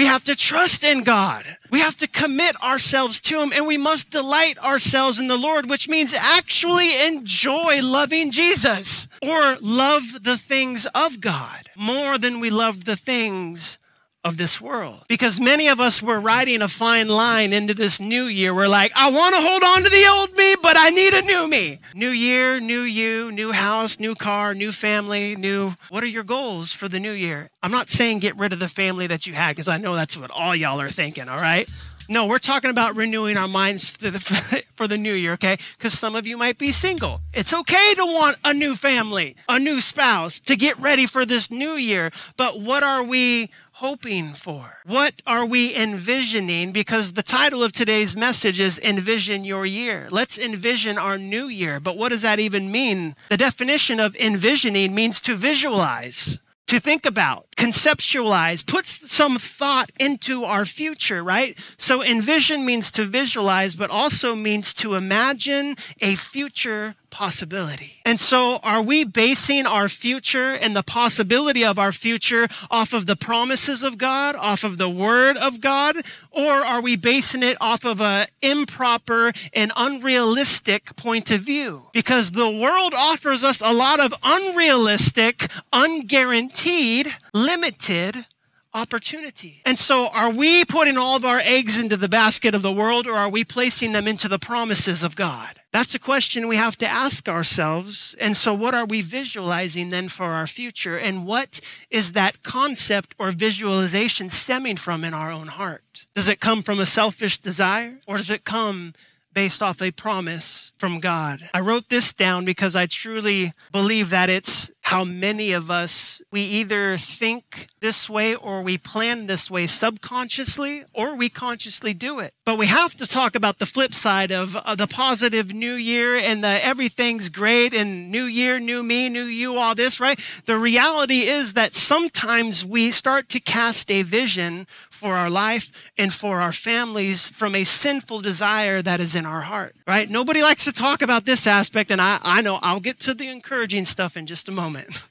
We 0.00 0.06
have 0.06 0.24
to 0.24 0.34
trust 0.34 0.82
in 0.82 1.02
God. 1.02 1.44
We 1.70 1.80
have 1.80 1.98
to 1.98 2.08
commit 2.08 2.56
ourselves 2.62 3.20
to 3.20 3.42
Him 3.42 3.52
and 3.52 3.66
we 3.66 3.76
must 3.76 4.10
delight 4.10 4.56
ourselves 4.60 5.18
in 5.18 5.26
the 5.28 5.36
Lord, 5.36 5.68
which 5.68 5.90
means 5.90 6.14
actually 6.14 7.06
enjoy 7.06 7.82
loving 7.82 8.30
Jesus 8.30 9.08
or 9.20 9.58
love 9.60 10.22
the 10.22 10.38
things 10.38 10.86
of 10.94 11.20
God 11.20 11.68
more 11.76 12.16
than 12.16 12.40
we 12.40 12.48
love 12.48 12.86
the 12.86 12.96
things 12.96 13.76
of 14.22 14.36
this 14.36 14.60
world. 14.60 15.02
Because 15.08 15.40
many 15.40 15.68
of 15.68 15.80
us 15.80 16.02
were 16.02 16.20
riding 16.20 16.60
a 16.62 16.68
fine 16.68 17.08
line 17.08 17.52
into 17.52 17.72
this 17.74 18.00
new 18.00 18.24
year. 18.24 18.54
We're 18.54 18.68
like, 18.68 18.92
I 18.94 19.10
want 19.10 19.34
to 19.34 19.40
hold 19.40 19.62
on 19.62 19.82
to 19.82 19.90
the 19.90 20.06
old 20.06 20.36
me, 20.36 20.56
but 20.62 20.76
I 20.76 20.90
need 20.90 21.14
a 21.14 21.22
new 21.22 21.48
me. 21.48 21.78
New 21.94 22.10
year, 22.10 22.60
new 22.60 22.82
you, 22.82 23.32
new 23.32 23.52
house, 23.52 23.98
new 23.98 24.14
car, 24.14 24.54
new 24.54 24.72
family, 24.72 25.36
new. 25.36 25.74
What 25.88 26.04
are 26.04 26.08
your 26.08 26.24
goals 26.24 26.72
for 26.72 26.88
the 26.88 27.00
new 27.00 27.12
year? 27.12 27.50
I'm 27.62 27.72
not 27.72 27.88
saying 27.88 28.18
get 28.18 28.36
rid 28.36 28.52
of 28.52 28.58
the 28.58 28.68
family 28.68 29.06
that 29.06 29.26
you 29.26 29.32
had, 29.32 29.52
because 29.52 29.68
I 29.68 29.78
know 29.78 29.94
that's 29.94 30.16
what 30.16 30.30
all 30.30 30.54
y'all 30.54 30.80
are 30.80 30.90
thinking, 30.90 31.28
all 31.28 31.40
right? 31.40 31.70
No, 32.10 32.26
we're 32.26 32.38
talking 32.38 32.70
about 32.70 32.96
renewing 32.96 33.36
our 33.36 33.46
minds 33.46 33.88
for 33.88 34.10
the, 34.10 34.18
for 34.74 34.88
the 34.88 34.98
new 34.98 35.14
year, 35.14 35.34
okay? 35.34 35.56
Because 35.78 35.96
some 35.96 36.16
of 36.16 36.26
you 36.26 36.36
might 36.36 36.58
be 36.58 36.72
single. 36.72 37.20
It's 37.32 37.54
okay 37.54 37.94
to 37.94 38.04
want 38.04 38.36
a 38.44 38.52
new 38.52 38.74
family, 38.74 39.36
a 39.48 39.60
new 39.60 39.80
spouse, 39.80 40.40
to 40.40 40.56
get 40.56 40.76
ready 40.78 41.06
for 41.06 41.24
this 41.24 41.52
new 41.52 41.72
year. 41.74 42.10
But 42.36 42.60
what 42.60 42.82
are 42.82 43.04
we 43.04 43.50
hoping 43.80 44.34
for? 44.34 44.76
What 44.84 45.22
are 45.26 45.46
we 45.46 45.74
envisioning? 45.74 46.70
Because 46.70 47.14
the 47.14 47.22
title 47.22 47.62
of 47.64 47.72
today's 47.72 48.14
message 48.14 48.60
is 48.60 48.78
Envision 48.78 49.42
Your 49.42 49.64
Year. 49.64 50.06
Let's 50.10 50.38
envision 50.38 50.98
our 50.98 51.16
new 51.16 51.48
year. 51.48 51.80
But 51.80 51.96
what 51.96 52.10
does 52.10 52.20
that 52.20 52.38
even 52.38 52.70
mean? 52.70 53.16
The 53.30 53.38
definition 53.38 53.98
of 53.98 54.14
envisioning 54.16 54.94
means 54.94 55.18
to 55.22 55.34
visualize, 55.34 56.38
to 56.66 56.78
think 56.78 57.06
about, 57.06 57.46
conceptualize, 57.56 58.66
put 58.66 58.84
some 58.84 59.38
thought 59.38 59.90
into 59.98 60.44
our 60.44 60.66
future, 60.66 61.24
right? 61.24 61.58
So 61.78 62.02
envision 62.02 62.66
means 62.66 62.92
to 62.92 63.06
visualize, 63.06 63.74
but 63.74 63.88
also 63.88 64.34
means 64.34 64.74
to 64.74 64.94
imagine 64.94 65.76
a 66.02 66.16
future 66.16 66.96
possibility. 67.10 67.94
And 68.04 68.18
so, 68.18 68.56
are 68.62 68.82
we 68.82 69.04
basing 69.04 69.66
our 69.66 69.88
future 69.88 70.52
and 70.54 70.74
the 70.74 70.82
possibility 70.82 71.64
of 71.64 71.78
our 71.78 71.92
future 71.92 72.48
off 72.70 72.92
of 72.92 73.06
the 73.06 73.16
promises 73.16 73.82
of 73.82 73.98
God, 73.98 74.36
off 74.36 74.64
of 74.64 74.78
the 74.78 74.88
word 74.88 75.36
of 75.36 75.60
God, 75.60 75.96
or 76.30 76.50
are 76.50 76.80
we 76.80 76.96
basing 76.96 77.42
it 77.42 77.56
off 77.60 77.84
of 77.84 78.00
an 78.00 78.26
improper 78.42 79.32
and 79.52 79.72
unrealistic 79.76 80.96
point 80.96 81.30
of 81.30 81.40
view? 81.40 81.88
Because 81.92 82.30
the 82.30 82.50
world 82.50 82.94
offers 82.94 83.44
us 83.44 83.60
a 83.60 83.72
lot 83.72 84.00
of 84.00 84.14
unrealistic, 84.22 85.48
unguaranteed, 85.72 87.12
limited 87.34 88.26
opportunity. 88.72 89.62
And 89.64 89.78
so, 89.78 90.08
are 90.08 90.30
we 90.30 90.64
putting 90.64 90.96
all 90.96 91.16
of 91.16 91.24
our 91.24 91.40
eggs 91.40 91.76
into 91.76 91.96
the 91.96 92.08
basket 92.08 92.54
of 92.54 92.62
the 92.62 92.72
world 92.72 93.06
or 93.06 93.14
are 93.14 93.30
we 93.30 93.44
placing 93.44 93.92
them 93.92 94.06
into 94.06 94.28
the 94.28 94.38
promises 94.38 95.02
of 95.02 95.16
God? 95.16 95.59
That's 95.72 95.94
a 95.94 96.00
question 96.00 96.48
we 96.48 96.56
have 96.56 96.76
to 96.78 96.88
ask 96.88 97.28
ourselves. 97.28 98.16
And 98.20 98.36
so, 98.36 98.52
what 98.52 98.74
are 98.74 98.84
we 98.84 99.02
visualizing 99.02 99.90
then 99.90 100.08
for 100.08 100.26
our 100.26 100.46
future? 100.46 100.98
And 100.98 101.26
what 101.26 101.60
is 101.90 102.12
that 102.12 102.42
concept 102.42 103.14
or 103.18 103.30
visualization 103.30 104.30
stemming 104.30 104.78
from 104.78 105.04
in 105.04 105.14
our 105.14 105.30
own 105.30 105.46
heart? 105.46 106.06
Does 106.14 106.28
it 106.28 106.40
come 106.40 106.62
from 106.62 106.80
a 106.80 106.86
selfish 106.86 107.38
desire 107.38 107.98
or 108.06 108.16
does 108.16 108.30
it 108.30 108.44
come 108.44 108.94
based 109.32 109.62
off 109.62 109.80
a 109.80 109.90
promise 109.90 110.72
from 110.78 111.00
God. 111.00 111.48
I 111.54 111.60
wrote 111.60 111.88
this 111.88 112.12
down 112.12 112.44
because 112.44 112.74
I 112.74 112.86
truly 112.86 113.52
believe 113.72 114.10
that 114.10 114.28
it's 114.28 114.72
how 114.82 115.04
many 115.04 115.52
of 115.52 115.70
us, 115.70 116.20
we 116.32 116.42
either 116.42 116.96
think 116.96 117.68
this 117.80 118.10
way 118.10 118.34
or 118.34 118.62
we 118.62 118.76
plan 118.76 119.26
this 119.26 119.50
way 119.50 119.66
subconsciously 119.66 120.84
or 120.92 121.14
we 121.14 121.28
consciously 121.28 121.94
do 121.94 122.18
it. 122.18 122.34
But 122.44 122.58
we 122.58 122.66
have 122.66 122.94
to 122.96 123.06
talk 123.06 123.34
about 123.34 123.58
the 123.58 123.66
flip 123.66 123.94
side 123.94 124.32
of 124.32 124.56
uh, 124.56 124.74
the 124.74 124.86
positive 124.86 125.54
new 125.54 125.74
year 125.74 126.16
and 126.16 126.42
the 126.42 126.58
everything's 126.64 127.28
great 127.28 127.72
and 127.72 128.10
new 128.10 128.24
year, 128.24 128.58
new 128.58 128.82
me, 128.82 129.08
new 129.08 129.24
you, 129.24 129.56
all 129.56 129.74
this, 129.74 130.00
right? 130.00 130.18
The 130.46 130.58
reality 130.58 131.20
is 131.20 131.54
that 131.54 131.74
sometimes 131.74 132.64
we 132.64 132.90
start 132.90 133.28
to 133.30 133.40
cast 133.40 133.90
a 133.90 134.02
vision 134.02 134.66
for 134.90 135.14
our 135.14 135.30
life 135.30 135.92
and 135.96 136.12
for 136.12 136.40
our 136.40 136.52
families 136.52 137.28
from 137.28 137.54
a 137.54 137.64
sinful 137.64 138.20
desire 138.20 138.82
that 138.82 139.00
is 139.00 139.14
in 139.14 139.24
our 139.24 139.42
heart, 139.42 139.74
right? 139.86 140.10
Nobody 140.10 140.42
likes 140.42 140.64
to 140.64 140.72
talk 140.72 141.00
about 141.00 141.24
this 141.24 141.46
aspect, 141.46 141.90
and 141.90 142.00
I, 142.00 142.18
I 142.22 142.42
know 142.42 142.58
I'll 142.60 142.80
get 142.80 142.98
to 143.00 143.14
the 143.14 143.28
encouraging 143.28 143.86
stuff 143.86 144.16
in 144.16 144.26
just 144.26 144.48
a 144.48 144.52
moment. 144.52 144.69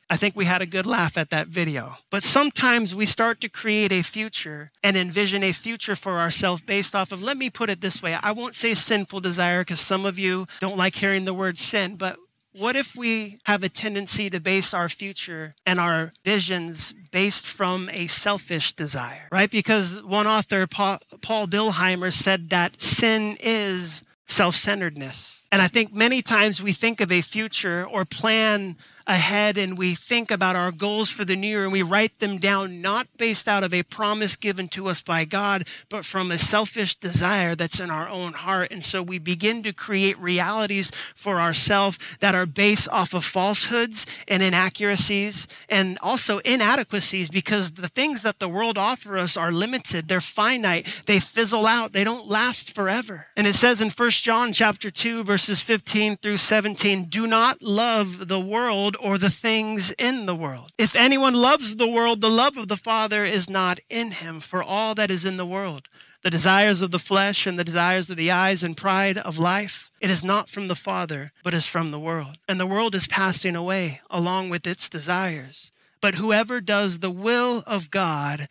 I 0.09 0.17
think 0.17 0.35
we 0.35 0.45
had 0.45 0.61
a 0.61 0.65
good 0.65 0.85
laugh 0.85 1.17
at 1.17 1.29
that 1.29 1.47
video. 1.47 1.97
But 2.09 2.23
sometimes 2.23 2.95
we 2.95 3.05
start 3.05 3.41
to 3.41 3.49
create 3.49 3.91
a 3.91 4.01
future 4.01 4.71
and 4.83 4.97
envision 4.97 5.43
a 5.43 5.51
future 5.51 5.95
for 5.95 6.17
ourselves 6.17 6.61
based 6.61 6.95
off 6.95 7.11
of, 7.11 7.21
let 7.21 7.37
me 7.37 7.49
put 7.49 7.69
it 7.69 7.81
this 7.81 8.01
way. 8.01 8.15
I 8.15 8.31
won't 8.31 8.55
say 8.55 8.73
sinful 8.73 9.21
desire 9.21 9.61
because 9.61 9.79
some 9.79 10.05
of 10.05 10.17
you 10.17 10.47
don't 10.59 10.77
like 10.77 10.95
hearing 10.95 11.25
the 11.25 11.33
word 11.33 11.57
sin, 11.57 11.95
but 11.95 12.17
what 12.51 12.75
if 12.75 12.95
we 12.95 13.37
have 13.45 13.63
a 13.63 13.69
tendency 13.69 14.29
to 14.29 14.39
base 14.39 14.73
our 14.73 14.89
future 14.89 15.53
and 15.65 15.79
our 15.79 16.13
visions 16.25 16.93
based 17.11 17.45
from 17.45 17.89
a 17.93 18.07
selfish 18.07 18.73
desire, 18.73 19.27
right? 19.31 19.51
Because 19.51 20.01
one 20.03 20.25
author, 20.25 20.65
Paul 20.65 20.99
Billheimer, 21.21 22.11
said 22.11 22.49
that 22.49 22.81
sin 22.81 23.37
is 23.39 24.03
self 24.27 24.55
centeredness. 24.55 25.45
And 25.51 25.61
I 25.61 25.67
think 25.67 25.93
many 25.93 26.21
times 26.21 26.61
we 26.61 26.73
think 26.73 27.01
of 27.01 27.11
a 27.11 27.21
future 27.21 27.85
or 27.85 28.05
plan 28.05 28.77
ahead 29.09 29.57
and 29.57 29.75
we 29.75 29.95
think 29.95 30.29
about 30.29 30.55
our 30.55 30.71
goals 30.71 31.09
for 31.09 31.25
the 31.25 31.35
new 31.35 31.47
year 31.47 31.63
and 31.63 31.73
we 31.73 31.81
write 31.81 32.19
them 32.19 32.37
down 32.37 32.79
not 32.79 33.07
based 33.17 33.47
out 33.47 33.63
of 33.63 33.73
a 33.73 33.81
promise 33.81 34.35
given 34.35 34.67
to 34.67 34.87
us 34.87 35.01
by 35.01 35.25
God, 35.25 35.67
but 35.89 36.05
from 36.05 36.29
a 36.29 36.37
selfish 36.37 36.95
desire 36.95 37.55
that's 37.55 37.79
in 37.79 37.89
our 37.89 38.07
own 38.07 38.33
heart. 38.33 38.71
And 38.71 38.83
so 38.83 39.01
we 39.01 39.17
begin 39.17 39.63
to 39.63 39.73
create 39.73 40.17
realities 40.19 40.91
for 41.15 41.37
ourselves 41.37 41.97
that 42.19 42.35
are 42.35 42.45
based 42.45 42.87
off 42.89 43.15
of 43.15 43.25
falsehoods 43.25 44.05
and 44.27 44.43
inaccuracies 44.43 45.47
and 45.67 45.97
also 46.01 46.37
inadequacies 46.39 47.31
because 47.31 47.71
the 47.71 47.87
things 47.87 48.21
that 48.21 48.37
the 48.37 48.47
world 48.47 48.77
offer 48.77 49.17
us 49.17 49.35
are 49.35 49.51
limited, 49.51 50.07
they're 50.07 50.21
finite, 50.21 51.01
they 51.07 51.19
fizzle 51.19 51.65
out, 51.65 51.93
they 51.93 52.03
don't 52.03 52.27
last 52.27 52.75
forever. 52.75 53.25
And 53.35 53.47
it 53.47 53.55
says 53.55 53.81
in 53.81 53.89
1 53.89 54.09
John 54.11 54.53
chapter 54.53 54.91
2 54.91 55.23
verses 55.23 55.63
15 55.63 56.17
through 56.17 56.37
17, 56.37 57.05
do 57.05 57.25
not 57.25 57.63
love 57.63 58.27
the 58.27 58.39
world 58.39 58.97
or 59.01 59.17
the 59.17 59.29
things 59.29 59.91
in 59.97 60.25
the 60.25 60.35
world. 60.35 60.71
If 60.77 60.95
anyone 60.95 61.33
loves 61.33 61.75
the 61.75 61.87
world, 61.87 62.21
the 62.21 62.29
love 62.29 62.57
of 62.57 62.67
the 62.67 62.77
Father 62.77 63.25
is 63.25 63.49
not 63.49 63.79
in 63.89 64.11
him. 64.11 64.39
For 64.39 64.61
all 64.61 64.95
that 64.95 65.11
is 65.11 65.25
in 65.25 65.37
the 65.37 65.45
world, 65.45 65.87
the 66.21 66.29
desires 66.29 66.81
of 66.81 66.91
the 66.91 66.99
flesh 66.99 67.47
and 67.47 67.57
the 67.57 67.63
desires 67.63 68.09
of 68.09 68.17
the 68.17 68.31
eyes 68.31 68.63
and 68.63 68.75
pride 68.75 69.17
of 69.17 69.37
life. 69.37 69.89
It 70.01 70.09
is 70.09 70.23
not 70.23 70.49
from 70.49 70.67
the 70.67 70.75
Father, 70.75 71.31
but 71.43 71.53
is 71.53 71.67
from 71.67 71.91
the 71.91 71.99
world. 71.99 72.37
And 72.47 72.59
the 72.59 72.67
world 72.67 72.93
is 72.95 73.07
passing 73.07 73.55
away 73.55 74.01
along 74.09 74.49
with 74.49 74.67
its 74.67 74.89
desires. 74.89 75.71
But 76.01 76.15
whoever 76.15 76.61
does 76.61 76.99
the 76.99 77.11
will 77.11 77.63
of 77.65 77.91
God 77.91 78.47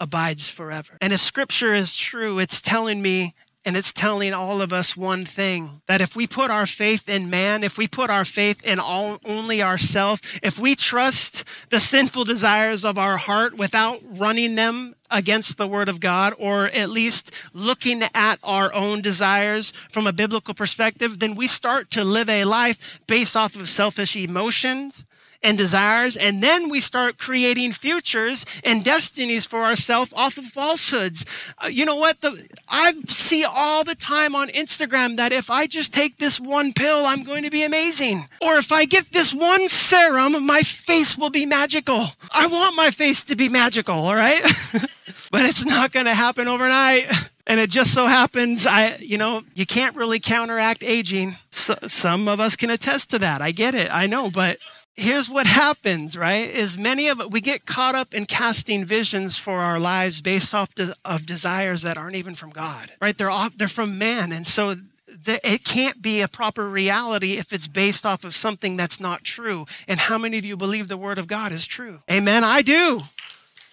abides 0.00 0.48
forever. 0.48 0.98
And 1.00 1.12
if 1.12 1.20
scripture 1.20 1.74
is 1.74 1.96
true, 1.96 2.38
it's 2.40 2.60
telling 2.60 3.00
me 3.02 3.34
and 3.64 3.76
it's 3.76 3.92
telling 3.92 4.32
all 4.32 4.60
of 4.60 4.72
us 4.72 4.96
one 4.96 5.24
thing 5.24 5.82
that 5.86 6.00
if 6.00 6.16
we 6.16 6.26
put 6.26 6.50
our 6.50 6.66
faith 6.66 7.08
in 7.08 7.30
man, 7.30 7.62
if 7.62 7.78
we 7.78 7.86
put 7.86 8.10
our 8.10 8.24
faith 8.24 8.64
in 8.64 8.80
all, 8.80 9.18
only 9.24 9.62
ourselves, 9.62 10.20
if 10.42 10.58
we 10.58 10.74
trust 10.74 11.44
the 11.70 11.78
sinful 11.78 12.24
desires 12.24 12.84
of 12.84 12.98
our 12.98 13.16
heart 13.16 13.56
without 13.56 14.00
running 14.04 14.56
them 14.56 14.94
against 15.10 15.58
the 15.58 15.68
word 15.68 15.88
of 15.88 16.00
God, 16.00 16.34
or 16.38 16.66
at 16.66 16.90
least 16.90 17.30
looking 17.52 18.02
at 18.14 18.38
our 18.42 18.72
own 18.74 19.00
desires 19.00 19.72
from 19.90 20.06
a 20.06 20.12
biblical 20.12 20.54
perspective, 20.54 21.20
then 21.20 21.34
we 21.34 21.46
start 21.46 21.90
to 21.90 22.02
live 22.02 22.28
a 22.28 22.44
life 22.44 23.00
based 23.06 23.36
off 23.36 23.54
of 23.54 23.68
selfish 23.68 24.16
emotions 24.16 25.06
and 25.42 25.58
desires, 25.58 26.16
and 26.16 26.42
then 26.42 26.68
we 26.68 26.80
start 26.80 27.18
creating 27.18 27.72
futures 27.72 28.46
and 28.64 28.84
destinies 28.84 29.46
for 29.46 29.64
ourselves 29.64 30.12
off 30.14 30.38
of 30.38 30.44
falsehoods. 30.44 31.24
Uh, 31.62 31.68
you 31.68 31.84
know 31.84 31.96
what? 31.96 32.20
The, 32.20 32.46
I 32.68 32.92
see 33.06 33.44
all 33.44 33.84
the 33.84 33.94
time 33.94 34.34
on 34.34 34.48
Instagram 34.48 35.16
that 35.16 35.32
if 35.32 35.50
I 35.50 35.66
just 35.66 35.92
take 35.92 36.18
this 36.18 36.38
one 36.38 36.72
pill, 36.72 37.06
I'm 37.06 37.24
going 37.24 37.44
to 37.44 37.50
be 37.50 37.64
amazing. 37.64 38.28
Or 38.40 38.56
if 38.56 38.72
I 38.72 38.84
get 38.84 39.06
this 39.12 39.34
one 39.34 39.68
serum, 39.68 40.44
my 40.46 40.62
face 40.62 41.18
will 41.18 41.30
be 41.30 41.46
magical. 41.46 42.06
I 42.30 42.46
want 42.46 42.76
my 42.76 42.90
face 42.90 43.22
to 43.24 43.36
be 43.36 43.48
magical, 43.48 43.94
all 43.94 44.14
right? 44.14 44.42
but 45.30 45.46
it's 45.46 45.64
not 45.64 45.92
going 45.92 46.06
to 46.06 46.14
happen 46.14 46.48
overnight. 46.48 47.10
And 47.46 47.58
it 47.58 47.70
just 47.70 47.92
so 47.92 48.06
happens, 48.06 48.66
I, 48.66 48.96
you 49.00 49.18
know, 49.18 49.42
you 49.54 49.66
can't 49.66 49.96
really 49.96 50.20
counteract 50.20 50.84
aging. 50.84 51.36
So, 51.50 51.76
some 51.88 52.28
of 52.28 52.38
us 52.38 52.54
can 52.54 52.70
attest 52.70 53.10
to 53.10 53.18
that. 53.18 53.42
I 53.42 53.50
get 53.50 53.74
it. 53.74 53.92
I 53.92 54.06
know, 54.06 54.30
but 54.30 54.58
here's 54.96 55.28
what 55.28 55.46
happens, 55.62 56.16
right? 56.16 56.48
Is 56.48 56.78
many 56.78 57.08
of 57.08 57.20
it, 57.20 57.30
we 57.30 57.40
get 57.40 57.66
caught 57.66 57.94
up 57.94 58.14
in 58.14 58.26
casting 58.26 58.84
visions 58.84 59.36
for 59.36 59.60
our 59.60 59.78
lives 59.78 60.20
based 60.20 60.54
off 60.54 60.74
de- 60.74 60.94
of 61.04 61.26
desires 61.26 61.82
that 61.82 61.96
aren't 61.96 62.16
even 62.16 62.34
from 62.34 62.50
God, 62.50 62.92
right? 63.00 63.16
They're 63.16 63.30
off, 63.30 63.56
they're 63.56 63.68
from 63.68 63.98
man. 63.98 64.32
And 64.32 64.46
so 64.46 64.76
the, 65.24 65.40
it 65.44 65.64
can't 65.64 66.02
be 66.02 66.20
a 66.20 66.28
proper 66.28 66.68
reality 66.68 67.34
if 67.34 67.52
it's 67.52 67.66
based 67.66 68.04
off 68.06 68.24
of 68.24 68.34
something 68.34 68.76
that's 68.76 69.00
not 69.00 69.24
true. 69.24 69.66
And 69.86 70.00
how 70.00 70.18
many 70.18 70.38
of 70.38 70.44
you 70.44 70.56
believe 70.56 70.88
the 70.88 70.96
word 70.96 71.18
of 71.18 71.26
God 71.26 71.52
is 71.52 71.66
true? 71.66 72.00
Amen. 72.10 72.44
I 72.44 72.62
do. 72.62 73.00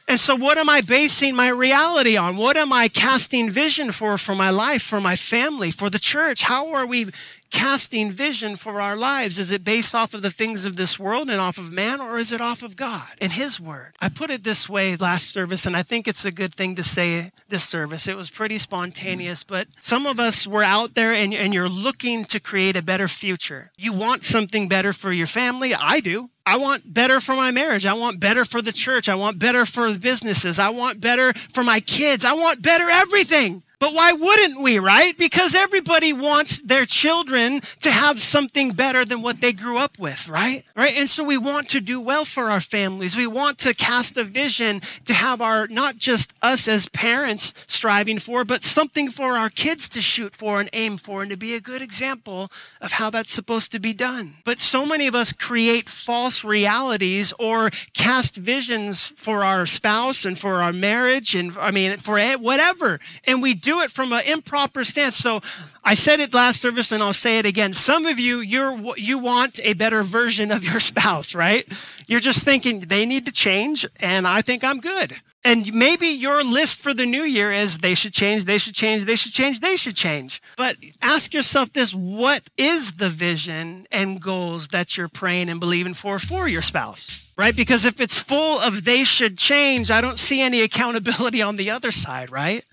And 0.10 0.20
so, 0.20 0.36
what 0.36 0.58
am 0.58 0.70
I 0.70 0.82
basing 0.82 1.36
my 1.36 1.50
reality 1.50 2.18
on? 2.18 2.36
What 2.36 2.58
am 2.58 2.74
I 2.74 2.88
casting 2.88 3.48
vision 3.48 3.92
for 3.92 4.18
for 4.18 4.34
my 4.34 4.50
life, 4.50 4.82
for 4.82 5.00
my 5.00 5.16
family, 5.16 5.70
for 5.70 5.88
the 5.88 6.00
church? 6.00 6.42
How 6.42 6.74
are 6.74 6.88
we 6.88 7.12
casting 7.52 8.12
vision 8.12 8.56
for 8.56 8.82
our 8.82 8.96
lives? 8.96 9.38
Is 9.38 9.52
it 9.52 9.64
based 9.64 9.94
off 9.94 10.16
of 10.16 10.24
the 10.24 10.32
things 10.32 10.66
of 10.66 10.78
this 10.78 10.98
world 10.98 11.30
and 11.30 11.40
off 11.40 11.60
of 11.60 11.72
man, 11.72 12.02
or 12.02 12.18
is 12.18 12.32
it 12.32 12.42
off 12.42 12.64
of 12.64 12.76
God 12.76 13.08
and 13.22 13.34
His 13.34 13.60
Word? 13.60 13.94
I 14.02 14.10
put 14.10 14.32
it 14.32 14.44
this 14.44 14.68
way 14.68 14.96
last 14.96 15.30
service, 15.30 15.68
and 15.68 15.78
I 15.78 15.84
think 15.84 16.08
it's 16.08 16.26
a 16.26 16.32
good 16.32 16.56
thing 16.56 16.74
to 16.74 16.84
say 16.84 17.30
this 17.48 17.64
service. 17.64 18.08
It 18.08 18.18
was 18.18 18.32
pretty 18.32 18.58
spontaneous, 18.58 19.44
but 19.44 19.68
some 19.80 20.08
of 20.08 20.20
us 20.20 20.48
were 20.48 20.64
out 20.64 20.96
there 20.96 21.14
and, 21.14 21.36
and 21.36 21.54
you're 21.54 21.70
looking 21.70 22.26
to 22.26 22.40
create 22.40 22.76
a 22.76 22.82
better 22.82 23.08
future. 23.08 23.72
You 23.78 23.94
want 23.94 24.24
something 24.24 24.68
better 24.68 24.92
for 24.92 25.12
your 25.12 25.28
family. 25.28 25.76
I 25.76 26.00
do. 26.00 26.32
I 26.50 26.58
want 26.58 26.92
better 26.92 27.20
for 27.20 27.36
my 27.36 27.52
marriage. 27.52 27.86
I 27.86 27.94
want 27.94 28.20
better 28.20 28.44
for 28.44 28.60
the 28.60 28.72
church. 28.72 29.08
I 29.08 29.14
want 29.14 29.38
better 29.38 29.68
for 29.68 29.92
the 29.92 30.00
businesses. 30.00 30.58
I 30.58 30.70
want 30.70 31.00
better 31.00 31.32
for 31.54 31.64
my 31.64 31.80
kids. 31.80 32.26
I 32.26 32.34
want 32.34 32.64
better 32.64 32.90
everything. 32.90 33.62
But 33.80 33.94
why 33.94 34.12
wouldn't 34.12 34.62
we, 34.62 34.78
right? 34.78 35.18
Because 35.18 35.56
everybody 35.56 36.12
wants 36.12 36.60
their 36.60 36.86
children 36.86 37.62
to 37.82 37.90
have 37.90 38.20
something 38.20 38.72
better 38.72 39.06
than 39.06 39.22
what 39.22 39.40
they 39.40 39.54
grew 39.54 39.78
up 39.78 39.98
with, 39.98 40.28
right? 40.28 40.64
Right? 40.76 40.98
And 40.98 41.08
so 41.08 41.24
we 41.24 41.38
want 41.38 41.70
to 41.70 41.80
do 41.80 42.02
well 42.02 42.26
for 42.26 42.52
our 42.52 42.60
families. 42.60 43.16
We 43.16 43.26
want 43.26 43.58
to 43.60 43.74
cast 43.74 44.18
a 44.18 44.26
vision 44.26 44.82
to 45.06 45.14
have 45.14 45.42
our, 45.42 45.68
not 45.68 45.98
just 45.98 46.34
us 46.42 46.68
as 46.68 46.90
parents 46.90 47.54
striving 47.68 48.20
for, 48.20 48.44
but 48.44 48.66
something 48.66 49.10
for 49.10 49.38
our 49.38 49.50
kids 49.50 49.88
to 49.90 50.02
shoot 50.02 50.36
for 50.36 50.60
and 50.60 50.70
aim 50.74 50.98
for 50.98 51.22
and 51.22 51.32
to 51.32 51.38
be 51.38 51.56
a 51.56 51.62
good 51.62 51.82
example 51.82 52.52
of 52.82 52.94
how 52.94 53.10
that's 53.10 53.32
supposed 53.32 53.72
to 53.72 53.80
be 53.80 53.94
done. 53.94 54.36
But 54.44 54.60
so 54.60 54.86
many 54.86 55.08
of 55.08 55.16
us 55.16 55.32
create 55.32 55.88
false 55.88 56.44
realities 56.44 57.34
or 57.40 57.70
cast 57.94 58.36
visions 58.36 59.08
for 59.16 59.42
our 59.46 59.66
spouse 59.66 60.26
and 60.26 60.38
for 60.38 60.56
our 60.56 60.74
marriage 60.74 61.34
and, 61.34 61.58
I 61.58 61.72
mean, 61.72 61.98
for 61.98 62.20
whatever. 62.40 63.00
And 63.24 63.42
we 63.42 63.54
do 63.54 63.69
do 63.70 63.82
it 63.82 63.92
from 63.92 64.12
an 64.14 64.24
improper 64.26 64.84
stance. 64.84 65.16
So 65.16 65.42
I 65.84 65.94
said 65.94 66.20
it 66.20 66.34
last 66.34 66.60
service 66.60 66.92
and 66.92 67.04
I'll 67.04 67.14
say 67.14 67.38
it 67.38 67.46
again. 67.46 67.74
Some 67.74 68.08
of 68.08 68.18
you, 68.18 68.40
you're, 68.40 68.74
you 68.98 69.20
want 69.20 69.60
a 69.64 69.74
better 69.74 70.02
version 70.02 70.50
of 70.52 70.64
your 70.64 70.80
spouse, 70.92 71.36
right? 71.36 71.66
You're 72.08 72.20
just 72.20 72.44
thinking 72.44 72.82
they 72.82 73.06
need 73.06 73.26
to 73.28 73.32
change 73.32 73.86
and 74.00 74.28
I 74.28 74.42
think 74.42 74.64
I'm 74.64 74.80
good. 74.80 75.18
And 75.46 75.74
maybe 75.74 76.08
your 76.08 76.44
list 76.44 76.82
for 76.82 76.94
the 76.94 77.06
new 77.06 77.24
year 77.24 77.52
is 77.52 77.78
they 77.78 77.96
should 77.96 78.12
change, 78.12 78.44
they 78.44 78.58
should 78.58 78.74
change, 78.74 79.06
they 79.06 79.16
should 79.16 79.32
change, 79.32 79.62
they 79.62 79.78
should 79.78 79.96
change. 79.96 80.42
But 80.58 80.76
ask 81.02 81.34
yourself 81.34 81.72
this 81.72 81.94
what 81.94 82.42
is 82.58 82.94
the 82.94 83.10
vision 83.10 83.88
and 83.90 84.22
goals 84.22 84.68
that 84.70 84.98
you're 84.98 85.08
praying 85.08 85.50
and 85.50 85.60
believing 85.60 85.94
for 85.94 86.20
for 86.20 86.50
your 86.50 86.62
spouse? 86.62 87.32
Right? 87.38 87.56
Because 87.56 87.86
if 87.86 88.02
it's 88.02 88.18
full 88.18 88.60
of 88.60 88.84
they 88.84 89.06
should 89.06 89.38
change, 89.38 89.90
I 89.90 90.02
don't 90.02 90.20
see 90.20 90.42
any 90.42 90.62
accountability 90.62 91.42
on 91.42 91.56
the 91.56 91.72
other 91.72 91.92
side, 91.92 92.32
right? 92.32 92.66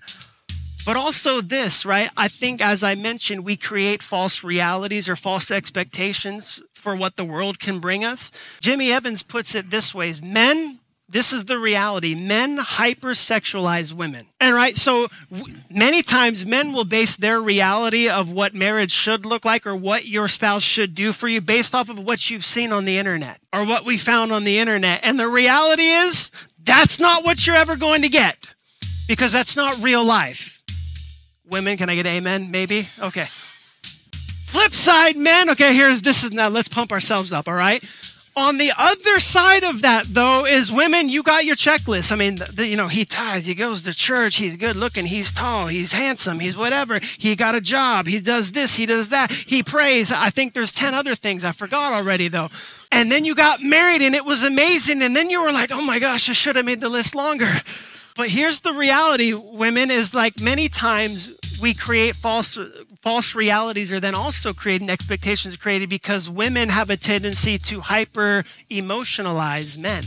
But 0.87 0.95
also, 0.95 1.41
this, 1.41 1.85
right? 1.85 2.09
I 2.15 2.29
think, 2.29 2.61
as 2.61 2.81
I 2.81 2.95
mentioned, 2.95 3.43
we 3.43 3.57
create 3.57 4.01
false 4.01 4.41
realities 4.41 5.09
or 5.09 5.17
false 5.17 5.51
expectations 5.51 6.61
for 6.73 6.95
what 6.95 7.17
the 7.17 7.25
world 7.25 7.59
can 7.59 7.81
bring 7.81 8.05
us. 8.05 8.31
Jimmy 8.61 8.89
Evans 8.89 9.21
puts 9.21 9.53
it 9.53 9.69
this 9.69 9.93
way 9.93 10.13
men, 10.23 10.79
this 11.09 11.33
is 11.33 11.43
the 11.43 11.59
reality. 11.59 12.15
Men 12.15 12.57
hypersexualize 12.59 13.91
women. 13.91 14.27
And 14.39 14.55
right, 14.55 14.77
so 14.77 15.09
many 15.69 16.01
times 16.01 16.45
men 16.45 16.71
will 16.71 16.85
base 16.85 17.17
their 17.17 17.41
reality 17.41 18.07
of 18.07 18.31
what 18.31 18.53
marriage 18.53 18.91
should 18.91 19.25
look 19.25 19.43
like 19.43 19.67
or 19.67 19.75
what 19.75 20.05
your 20.05 20.29
spouse 20.29 20.63
should 20.63 20.95
do 20.95 21.11
for 21.11 21.27
you 21.27 21.41
based 21.41 21.75
off 21.75 21.89
of 21.89 21.99
what 21.99 22.29
you've 22.29 22.45
seen 22.45 22.71
on 22.71 22.85
the 22.85 22.97
internet 22.97 23.41
or 23.51 23.65
what 23.65 23.83
we 23.83 23.97
found 23.97 24.31
on 24.31 24.45
the 24.45 24.57
internet. 24.57 25.01
And 25.03 25.19
the 25.19 25.27
reality 25.27 25.89
is 25.89 26.31
that's 26.63 26.97
not 26.97 27.25
what 27.25 27.45
you're 27.45 27.57
ever 27.57 27.75
going 27.75 28.03
to 28.03 28.09
get 28.09 28.37
because 29.09 29.33
that's 29.33 29.57
not 29.57 29.83
real 29.83 30.05
life. 30.05 30.56
Women, 31.49 31.77
can 31.77 31.89
I 31.89 31.95
get 31.95 32.05
amen? 32.05 32.51
Maybe? 32.51 32.89
Okay. 32.99 33.25
Flip 34.47 34.73
side, 34.73 35.15
men. 35.15 35.49
Okay, 35.51 35.73
here's 35.73 36.01
this 36.01 36.23
is 36.23 36.31
now 36.31 36.49
let's 36.49 36.67
pump 36.67 36.91
ourselves 36.91 37.31
up, 37.31 37.47
all 37.47 37.53
right? 37.53 37.83
On 38.35 38.57
the 38.57 38.71
other 38.77 39.19
side 39.19 39.63
of 39.63 39.81
that, 39.81 40.05
though, 40.07 40.45
is 40.45 40.71
women, 40.71 41.09
you 41.09 41.23
got 41.23 41.43
your 41.43 41.55
checklist. 41.55 42.11
I 42.11 42.15
mean, 42.15 42.35
the, 42.35 42.45
the, 42.45 42.67
you 42.67 42.77
know, 42.77 42.87
he 42.87 43.03
ties, 43.03 43.47
he 43.47 43.55
goes 43.55 43.81
to 43.83 43.93
church, 43.93 44.35
he's 44.35 44.55
good 44.55 44.75
looking, 44.75 45.05
he's 45.05 45.31
tall, 45.31 45.67
he's 45.67 45.91
handsome, 45.91 46.39
he's 46.39 46.55
whatever. 46.55 46.99
He 47.17 47.35
got 47.35 47.55
a 47.55 47.61
job, 47.61 48.05
he 48.05 48.19
does 48.19 48.51
this, 48.51 48.75
he 48.75 48.85
does 48.85 49.09
that, 49.09 49.31
he 49.31 49.63
prays. 49.63 50.11
I 50.11 50.29
think 50.29 50.53
there's 50.53 50.71
10 50.71 50.93
other 50.93 51.15
things 51.15 51.43
I 51.43 51.51
forgot 51.51 51.93
already, 51.93 52.27
though. 52.27 52.49
And 52.91 53.11
then 53.11 53.25
you 53.25 53.33
got 53.33 53.63
married 53.63 54.03
and 54.03 54.13
it 54.13 54.23
was 54.23 54.43
amazing. 54.43 55.01
And 55.01 55.15
then 55.15 55.31
you 55.31 55.41
were 55.41 55.51
like, 55.51 55.71
oh 55.71 55.81
my 55.81 55.97
gosh, 55.97 56.29
I 56.29 56.33
should 56.33 56.57
have 56.57 56.65
made 56.65 56.81
the 56.81 56.89
list 56.89 57.15
longer. 57.15 57.51
But 58.17 58.29
here's 58.29 58.61
the 58.61 58.73
reality, 58.73 59.31
women, 59.33 59.91
is 59.91 60.15
like 60.15 60.41
many 60.41 60.69
times 60.69 61.39
we 61.61 61.75
create 61.75 62.15
false 62.15 62.57
false 62.99 63.35
realities 63.35 63.93
are 63.93 63.99
then 63.99 64.15
also 64.15 64.53
creating 64.53 64.89
expectations 64.89 65.55
created 65.55 65.87
because 65.87 66.27
women 66.27 66.69
have 66.69 66.89
a 66.89 66.97
tendency 66.97 67.59
to 67.59 67.79
hyper 67.79 68.43
emotionalize 68.71 69.77
men. 69.77 70.01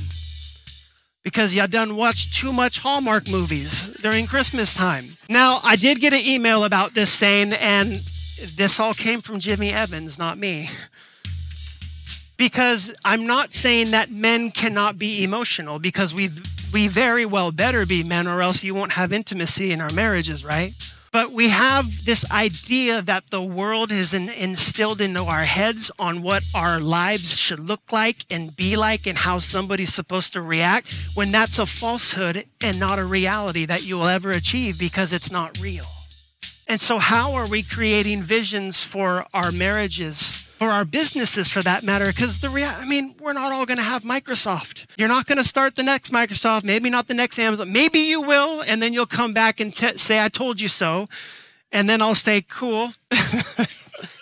Because 1.22 1.54
y'all 1.54 1.68
done 1.68 1.96
watched 1.96 2.34
too 2.34 2.52
much 2.52 2.80
Hallmark 2.80 3.30
movies 3.30 3.86
during 4.02 4.26
Christmas 4.26 4.74
time. 4.74 5.16
Now, 5.28 5.60
I 5.62 5.76
did 5.76 6.00
get 6.00 6.12
an 6.12 6.20
email 6.20 6.64
about 6.64 6.94
this 6.94 7.10
saying, 7.12 7.52
and 7.52 7.92
this 8.56 8.80
all 8.80 8.94
came 8.94 9.20
from 9.20 9.38
Jimmy 9.38 9.70
Evans, 9.70 10.18
not 10.18 10.36
me 10.36 10.68
because 12.40 12.94
I'm 13.04 13.26
not 13.26 13.52
saying 13.52 13.90
that 13.90 14.10
men 14.10 14.50
cannot 14.50 14.98
be 14.98 15.22
emotional 15.22 15.78
because 15.78 16.14
we 16.14 16.30
we 16.72 16.88
very 16.88 17.26
well 17.26 17.52
better 17.52 17.86
be 17.86 18.02
men 18.02 18.26
or 18.26 18.42
else 18.42 18.62
you 18.62 18.74
won't 18.74 18.92
have 18.92 19.12
intimacy 19.12 19.72
in 19.72 19.80
our 19.80 19.92
marriages, 19.92 20.44
right? 20.44 20.72
But 21.12 21.32
we 21.32 21.48
have 21.48 22.04
this 22.04 22.30
idea 22.30 23.02
that 23.02 23.30
the 23.30 23.42
world 23.42 23.90
is 23.90 24.14
in, 24.14 24.28
instilled 24.28 25.00
into 25.00 25.24
our 25.24 25.42
heads 25.44 25.90
on 25.98 26.22
what 26.22 26.44
our 26.54 26.78
lives 26.78 27.36
should 27.36 27.58
look 27.58 27.90
like 27.90 28.24
and 28.30 28.54
be 28.54 28.76
like 28.76 29.08
and 29.08 29.18
how 29.18 29.38
somebody's 29.38 29.92
supposed 29.92 30.32
to 30.34 30.40
react 30.40 30.94
when 31.14 31.32
that's 31.32 31.58
a 31.58 31.66
falsehood 31.66 32.44
and 32.62 32.78
not 32.78 33.00
a 33.00 33.04
reality 33.04 33.64
that 33.64 33.84
you 33.84 33.98
will 33.98 34.06
ever 34.06 34.30
achieve 34.30 34.78
because 34.78 35.12
it's 35.12 35.32
not 35.32 35.58
real. 35.58 35.86
And 36.68 36.80
so, 36.80 36.98
how 36.98 37.32
are 37.32 37.48
we 37.48 37.64
creating 37.64 38.22
visions 38.22 38.84
for 38.84 39.26
our 39.34 39.50
marriages 39.50 40.39
for 40.60 40.68
our 40.68 40.84
businesses 40.84 41.48
for 41.48 41.62
that 41.62 41.82
matter 41.82 42.04
because 42.08 42.40
the 42.40 42.50
rea- 42.50 42.64
i 42.66 42.84
mean 42.84 43.14
we're 43.18 43.32
not 43.32 43.50
all 43.50 43.64
going 43.64 43.78
to 43.78 43.82
have 43.82 44.02
microsoft. 44.02 44.84
You're 44.98 45.08
not 45.08 45.24
going 45.24 45.38
to 45.38 45.44
start 45.44 45.74
the 45.74 45.82
next 45.82 46.12
microsoft 46.12 46.64
maybe 46.64 46.90
not 46.90 47.08
the 47.08 47.14
next 47.14 47.38
amazon 47.38 47.72
maybe 47.72 48.00
you 48.00 48.20
will 48.20 48.60
and 48.60 48.82
then 48.82 48.92
you'll 48.92 49.06
come 49.06 49.32
back 49.32 49.58
and 49.58 49.74
t- 49.74 49.96
say 49.96 50.22
i 50.22 50.28
told 50.28 50.60
you 50.60 50.68
so 50.68 51.08
and 51.72 51.88
then 51.88 52.02
i'll 52.02 52.14
say 52.14 52.42
cool 52.46 52.92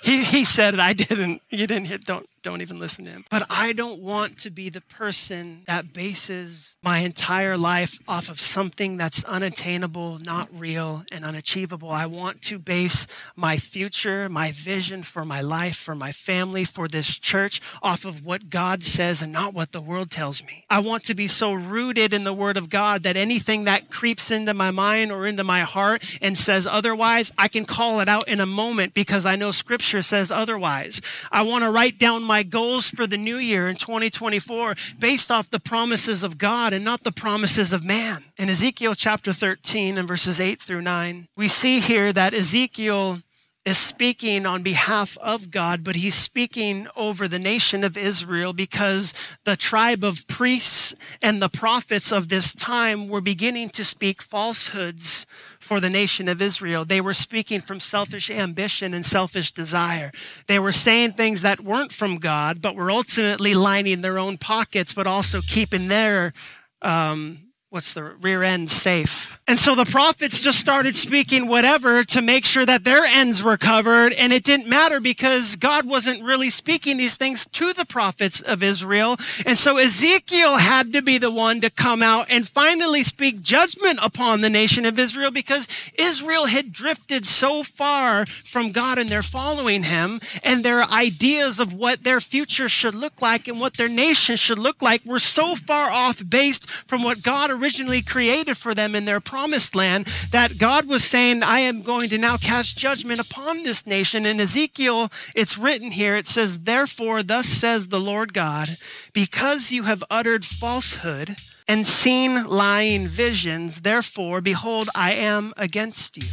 he, 0.08 0.24
he 0.24 0.44
said 0.44 0.74
it 0.74 0.80
i 0.80 0.92
didn't 0.92 1.42
you 1.50 1.66
didn't 1.66 1.86
hit 1.86 2.04
don't 2.04 2.26
don't 2.42 2.62
even 2.62 2.78
listen 2.78 3.04
to 3.04 3.10
him. 3.10 3.24
But 3.30 3.46
I 3.50 3.72
don't 3.72 4.00
want 4.00 4.38
to 4.38 4.50
be 4.50 4.70
the 4.70 4.80
person 4.80 5.62
that 5.66 5.92
bases 5.92 6.76
my 6.82 6.98
entire 6.98 7.56
life 7.56 7.98
off 8.06 8.28
of 8.28 8.40
something 8.40 8.96
that's 8.96 9.24
unattainable, 9.24 10.18
not 10.20 10.48
real, 10.52 11.02
and 11.12 11.24
unachievable. 11.24 11.90
I 11.90 12.06
want 12.06 12.40
to 12.42 12.58
base 12.58 13.06
my 13.36 13.56
future, 13.56 14.28
my 14.28 14.50
vision 14.52 15.02
for 15.02 15.24
my 15.24 15.40
life, 15.40 15.76
for 15.76 15.94
my 15.94 16.12
family, 16.12 16.64
for 16.64 16.88
this 16.88 17.18
church 17.18 17.60
off 17.82 18.04
of 18.04 18.24
what 18.24 18.50
God 18.50 18.82
says 18.82 19.20
and 19.20 19.32
not 19.32 19.52
what 19.52 19.72
the 19.72 19.80
world 19.80 20.10
tells 20.10 20.42
me. 20.42 20.64
I 20.70 20.78
want 20.78 21.04
to 21.04 21.14
be 21.14 21.26
so 21.26 21.52
rooted 21.52 22.14
in 22.14 22.24
the 22.24 22.32
Word 22.32 22.56
of 22.56 22.70
God 22.70 23.02
that 23.02 23.16
anything 23.16 23.64
that 23.64 23.90
creeps 23.90 24.30
into 24.30 24.54
my 24.54 24.70
mind 24.70 25.12
or 25.12 25.26
into 25.26 25.44
my 25.44 25.60
heart 25.60 26.18
and 26.22 26.38
says 26.38 26.66
otherwise, 26.66 27.32
I 27.36 27.48
can 27.48 27.64
call 27.64 28.00
it 28.00 28.08
out 28.08 28.28
in 28.28 28.40
a 28.40 28.46
moment 28.46 28.94
because 28.94 29.26
I 29.26 29.36
know 29.36 29.50
Scripture 29.98 30.16
says 30.16 30.30
otherwise. 30.30 31.00
I 31.32 31.42
want 31.42 31.64
to 31.64 31.70
write 31.70 31.98
down 31.98 32.22
my 32.22 32.44
goals 32.44 32.88
for 32.88 33.06
the 33.06 33.16
new 33.16 33.36
year 33.36 33.68
in 33.68 33.76
2024 33.76 34.74
based 34.98 35.30
off 35.30 35.50
the 35.50 35.58
promises 35.58 36.22
of 36.22 36.38
God 36.38 36.72
and 36.72 36.84
not 36.84 37.02
the 37.02 37.12
promises 37.12 37.72
of 37.72 37.84
man. 37.84 38.24
In 38.36 38.48
Ezekiel 38.48 38.94
chapter 38.94 39.32
13 39.32 39.98
and 39.98 40.06
verses 40.06 40.40
8 40.40 40.60
through 40.60 40.82
9, 40.82 41.28
we 41.36 41.48
see 41.48 41.80
here 41.80 42.12
that 42.12 42.32
Ezekiel 42.32 43.18
is 43.64 43.76
speaking 43.76 44.46
on 44.46 44.62
behalf 44.62 45.18
of 45.18 45.50
God, 45.50 45.84
but 45.84 45.96
he's 45.96 46.14
speaking 46.14 46.88
over 46.96 47.28
the 47.28 47.38
nation 47.38 47.84
of 47.84 47.98
Israel 47.98 48.52
because 48.52 49.12
the 49.44 49.56
tribe 49.56 50.02
of 50.02 50.26
priests 50.26 50.94
and 51.20 51.42
the 51.42 51.50
prophets 51.50 52.10
of 52.10 52.28
this 52.28 52.54
time 52.54 53.08
were 53.08 53.20
beginning 53.20 53.68
to 53.70 53.84
speak 53.84 54.22
falsehoods 54.22 55.26
for 55.60 55.80
the 55.80 55.90
nation 55.90 56.28
of 56.28 56.40
Israel. 56.40 56.84
They 56.84 57.00
were 57.00 57.12
speaking 57.12 57.60
from 57.60 57.78
selfish 57.80 58.30
ambition 58.30 58.94
and 58.94 59.04
selfish 59.04 59.52
desire. 59.52 60.12
They 60.46 60.58
were 60.58 60.72
saying 60.72 61.12
things 61.12 61.42
that 61.42 61.60
weren't 61.60 61.92
from 61.92 62.16
God, 62.16 62.62
but 62.62 62.74
were 62.74 62.90
ultimately 62.90 63.54
lining 63.54 64.00
their 64.00 64.18
own 64.18 64.38
pockets, 64.38 64.94
but 64.94 65.06
also 65.06 65.40
keeping 65.42 65.88
their 65.88 66.32
um, 66.80 67.47
what's 67.70 67.92
the 67.92 68.02
rear 68.02 68.42
end 68.42 68.70
safe. 68.70 69.38
And 69.46 69.58
so 69.58 69.74
the 69.74 69.84
prophets 69.84 70.40
just 70.40 70.58
started 70.58 70.96
speaking 70.96 71.48
whatever 71.48 72.02
to 72.04 72.22
make 72.22 72.44
sure 72.46 72.64
that 72.64 72.84
their 72.84 73.04
ends 73.04 73.42
were 73.42 73.56
covered. 73.56 74.12
And 74.14 74.32
it 74.32 74.44
didn't 74.44 74.68
matter 74.68 75.00
because 75.00 75.56
God 75.56 75.86
wasn't 75.86 76.22
really 76.22 76.48
speaking 76.48 76.96
these 76.96 77.16
things 77.16 77.46
to 77.46 77.72
the 77.72 77.84
prophets 77.84 78.40
of 78.40 78.62
Israel. 78.62 79.16
And 79.44 79.56
so 79.56 79.76
Ezekiel 79.76 80.56
had 80.56 80.92
to 80.94 81.02
be 81.02 81.18
the 81.18 81.30
one 81.30 81.60
to 81.60 81.70
come 81.70 82.02
out 82.02 82.26
and 82.30 82.48
finally 82.48 83.02
speak 83.02 83.42
judgment 83.42 83.98
upon 84.02 84.40
the 84.40 84.50
nation 84.50 84.86
of 84.86 84.98
Israel 84.98 85.30
because 85.30 85.68
Israel 85.98 86.46
had 86.46 86.72
drifted 86.72 87.26
so 87.26 87.62
far 87.62 88.24
from 88.26 88.72
God 88.72 88.98
and 88.98 89.08
they're 89.08 89.22
following 89.22 89.82
him 89.84 90.20
and 90.42 90.62
their 90.62 90.84
ideas 90.84 91.60
of 91.60 91.72
what 91.74 92.04
their 92.04 92.20
future 92.20 92.68
should 92.68 92.94
look 92.94 93.20
like 93.20 93.46
and 93.46 93.60
what 93.60 93.76
their 93.76 93.88
nation 93.88 94.36
should 94.36 94.58
look 94.58 94.80
like 94.80 95.04
were 95.04 95.18
so 95.18 95.54
far 95.54 95.90
off 95.90 96.22
based 96.28 96.68
from 96.86 97.02
what 97.02 97.22
God 97.22 97.57
originally 97.58 98.02
created 98.02 98.56
for 98.56 98.74
them 98.74 98.94
in 98.94 99.04
their 99.04 99.20
promised 99.20 99.74
land, 99.74 100.06
that 100.30 100.58
God 100.58 100.86
was 100.86 101.04
saying, 101.04 101.42
I 101.42 101.60
am 101.60 101.82
going 101.82 102.08
to 102.10 102.18
now 102.18 102.36
cast 102.36 102.78
judgment 102.78 103.20
upon 103.20 103.62
this 103.62 103.86
nation. 103.86 104.26
In 104.26 104.40
Ezekiel, 104.40 105.10
it's 105.34 105.58
written 105.58 105.90
here, 105.90 106.16
it 106.16 106.26
says, 106.26 106.60
Therefore, 106.60 107.22
thus 107.22 107.46
says 107.46 107.88
the 107.88 108.00
Lord 108.00 108.32
God, 108.32 108.68
because 109.12 109.72
you 109.72 109.84
have 109.84 110.04
uttered 110.10 110.44
falsehood 110.44 111.36
and 111.66 111.86
seen 111.86 112.44
lying 112.44 113.06
visions, 113.06 113.80
therefore, 113.80 114.40
behold, 114.40 114.88
I 114.94 115.12
am 115.12 115.52
against 115.56 116.16
you 116.16 116.28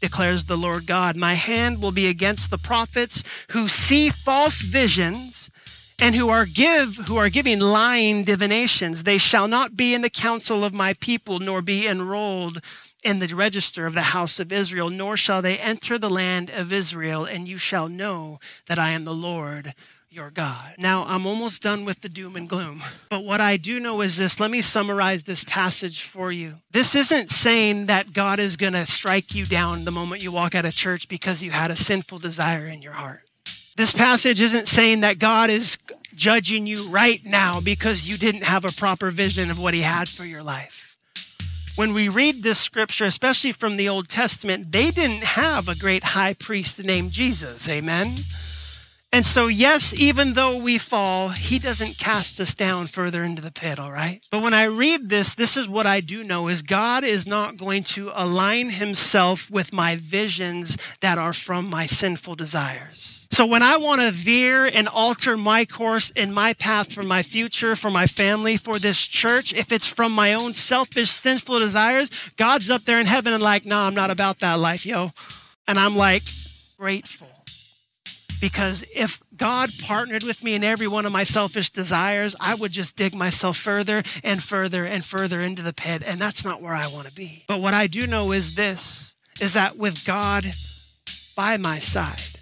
declares 0.00 0.44
the 0.44 0.56
Lord 0.56 0.86
God. 0.86 1.16
My 1.16 1.32
hand 1.32 1.80
will 1.80 1.90
be 1.90 2.08
against 2.08 2.50
the 2.50 2.58
prophets 2.58 3.24
who 3.52 3.68
see 3.68 4.10
false 4.10 4.60
visions 4.60 5.50
and 6.00 6.14
who 6.14 6.28
are 6.28 6.46
give 6.46 6.96
who 7.08 7.16
are 7.16 7.28
giving 7.28 7.60
lying 7.60 8.24
divinations 8.24 9.04
they 9.04 9.18
shall 9.18 9.48
not 9.48 9.76
be 9.76 9.94
in 9.94 10.02
the 10.02 10.10
council 10.10 10.64
of 10.64 10.74
my 10.74 10.94
people 10.94 11.38
nor 11.38 11.62
be 11.62 11.86
enrolled 11.86 12.60
in 13.02 13.18
the 13.18 13.34
register 13.34 13.86
of 13.86 13.94
the 13.94 14.00
house 14.00 14.40
of 14.40 14.52
Israel 14.52 14.90
nor 14.90 15.16
shall 15.16 15.42
they 15.42 15.58
enter 15.58 15.98
the 15.98 16.10
land 16.10 16.50
of 16.50 16.72
Israel 16.72 17.24
and 17.24 17.46
you 17.46 17.58
shall 17.58 17.88
know 17.88 18.38
that 18.66 18.78
I 18.78 18.90
am 18.90 19.04
the 19.04 19.14
Lord 19.14 19.74
your 20.14 20.30
God. 20.30 20.76
Now, 20.78 21.04
I'm 21.08 21.26
almost 21.26 21.60
done 21.60 21.84
with 21.84 22.00
the 22.00 22.08
doom 22.08 22.36
and 22.36 22.48
gloom. 22.48 22.84
But 23.08 23.24
what 23.24 23.40
I 23.40 23.56
do 23.56 23.80
know 23.80 24.00
is 24.00 24.16
this. 24.16 24.38
Let 24.38 24.50
me 24.52 24.60
summarize 24.60 25.24
this 25.24 25.42
passage 25.42 26.02
for 26.02 26.30
you. 26.30 26.60
This 26.70 26.94
isn't 26.94 27.30
saying 27.30 27.86
that 27.86 28.12
God 28.12 28.38
is 28.38 28.56
going 28.56 28.74
to 28.74 28.86
strike 28.86 29.34
you 29.34 29.44
down 29.44 29.84
the 29.84 29.90
moment 29.90 30.22
you 30.22 30.30
walk 30.30 30.54
out 30.54 30.64
of 30.64 30.74
church 30.74 31.08
because 31.08 31.42
you 31.42 31.50
had 31.50 31.72
a 31.72 31.76
sinful 31.76 32.20
desire 32.20 32.66
in 32.66 32.80
your 32.80 32.92
heart. 32.92 33.23
This 33.76 33.92
passage 33.92 34.40
isn't 34.40 34.68
saying 34.68 35.00
that 35.00 35.18
God 35.18 35.50
is 35.50 35.78
judging 36.14 36.66
you 36.66 36.88
right 36.90 37.24
now 37.24 37.60
because 37.60 38.06
you 38.06 38.16
didn't 38.16 38.44
have 38.44 38.64
a 38.64 38.72
proper 38.72 39.10
vision 39.10 39.50
of 39.50 39.60
what 39.60 39.74
he 39.74 39.80
had 39.80 40.08
for 40.08 40.24
your 40.24 40.42
life. 40.42 40.96
When 41.76 41.92
we 41.92 42.08
read 42.08 42.44
this 42.44 42.60
scripture, 42.60 43.04
especially 43.04 43.50
from 43.50 43.76
the 43.76 43.88
Old 43.88 44.08
Testament, 44.08 44.70
they 44.70 44.92
didn't 44.92 45.24
have 45.24 45.68
a 45.68 45.74
great 45.74 46.04
high 46.04 46.34
priest 46.34 46.82
named 46.82 47.10
Jesus. 47.10 47.68
Amen. 47.68 48.14
And 49.14 49.24
so, 49.24 49.46
yes, 49.46 49.94
even 49.94 50.32
though 50.32 50.60
we 50.60 50.76
fall, 50.76 51.28
he 51.28 51.60
doesn't 51.60 51.98
cast 51.98 52.40
us 52.40 52.52
down 52.52 52.88
further 52.88 53.22
into 53.22 53.40
the 53.40 53.52
pit, 53.52 53.78
all 53.78 53.92
right? 53.92 54.20
But 54.28 54.42
when 54.42 54.52
I 54.52 54.64
read 54.64 55.08
this, 55.08 55.36
this 55.36 55.56
is 55.56 55.68
what 55.68 55.86
I 55.86 56.00
do 56.00 56.24
know 56.24 56.48
is 56.48 56.62
God 56.62 57.04
is 57.04 57.24
not 57.24 57.56
going 57.56 57.84
to 57.94 58.10
align 58.12 58.70
himself 58.70 59.48
with 59.48 59.72
my 59.72 59.94
visions 59.94 60.76
that 60.98 61.16
are 61.16 61.32
from 61.32 61.70
my 61.70 61.86
sinful 61.86 62.34
desires. 62.34 63.28
So 63.30 63.46
when 63.46 63.62
I 63.62 63.76
want 63.76 64.00
to 64.00 64.10
veer 64.10 64.64
and 64.64 64.88
alter 64.88 65.36
my 65.36 65.64
course 65.64 66.10
and 66.16 66.34
my 66.34 66.52
path 66.52 66.92
for 66.92 67.04
my 67.04 67.22
future, 67.22 67.76
for 67.76 67.90
my 67.90 68.08
family, 68.08 68.56
for 68.56 68.80
this 68.80 69.06
church, 69.06 69.54
if 69.54 69.70
it's 69.70 69.86
from 69.86 70.10
my 70.10 70.34
own 70.34 70.54
selfish, 70.54 71.10
sinful 71.10 71.60
desires, 71.60 72.10
God's 72.36 72.68
up 72.68 72.82
there 72.82 72.98
in 72.98 73.06
heaven 73.06 73.32
and 73.32 73.44
like, 73.44 73.64
no, 73.64 73.76
nah, 73.76 73.86
I'm 73.86 73.94
not 73.94 74.10
about 74.10 74.40
that 74.40 74.58
life, 74.58 74.84
yo. 74.84 75.12
And 75.68 75.78
I'm 75.78 75.94
like, 75.94 76.24
grateful 76.76 77.28
because 78.44 78.84
if 78.94 79.22
God 79.34 79.70
partnered 79.84 80.22
with 80.22 80.44
me 80.44 80.54
in 80.54 80.62
every 80.62 80.86
one 80.86 81.06
of 81.06 81.12
my 81.12 81.22
selfish 81.22 81.70
desires, 81.70 82.36
I 82.38 82.54
would 82.54 82.72
just 82.72 82.94
dig 82.94 83.14
myself 83.14 83.56
further 83.56 84.02
and 84.22 84.42
further 84.42 84.84
and 84.84 85.02
further 85.02 85.40
into 85.40 85.62
the 85.62 85.72
pit. 85.72 86.02
And 86.04 86.20
that's 86.20 86.44
not 86.44 86.60
where 86.60 86.74
I 86.74 86.86
want 86.88 87.08
to 87.08 87.14
be. 87.14 87.44
But 87.48 87.62
what 87.62 87.72
I 87.72 87.86
do 87.86 88.06
know 88.06 88.32
is 88.32 88.54
this 88.54 89.16
is 89.40 89.54
that 89.54 89.78
with 89.78 90.04
God 90.04 90.44
by 91.34 91.56
my 91.56 91.78
side, 91.78 92.33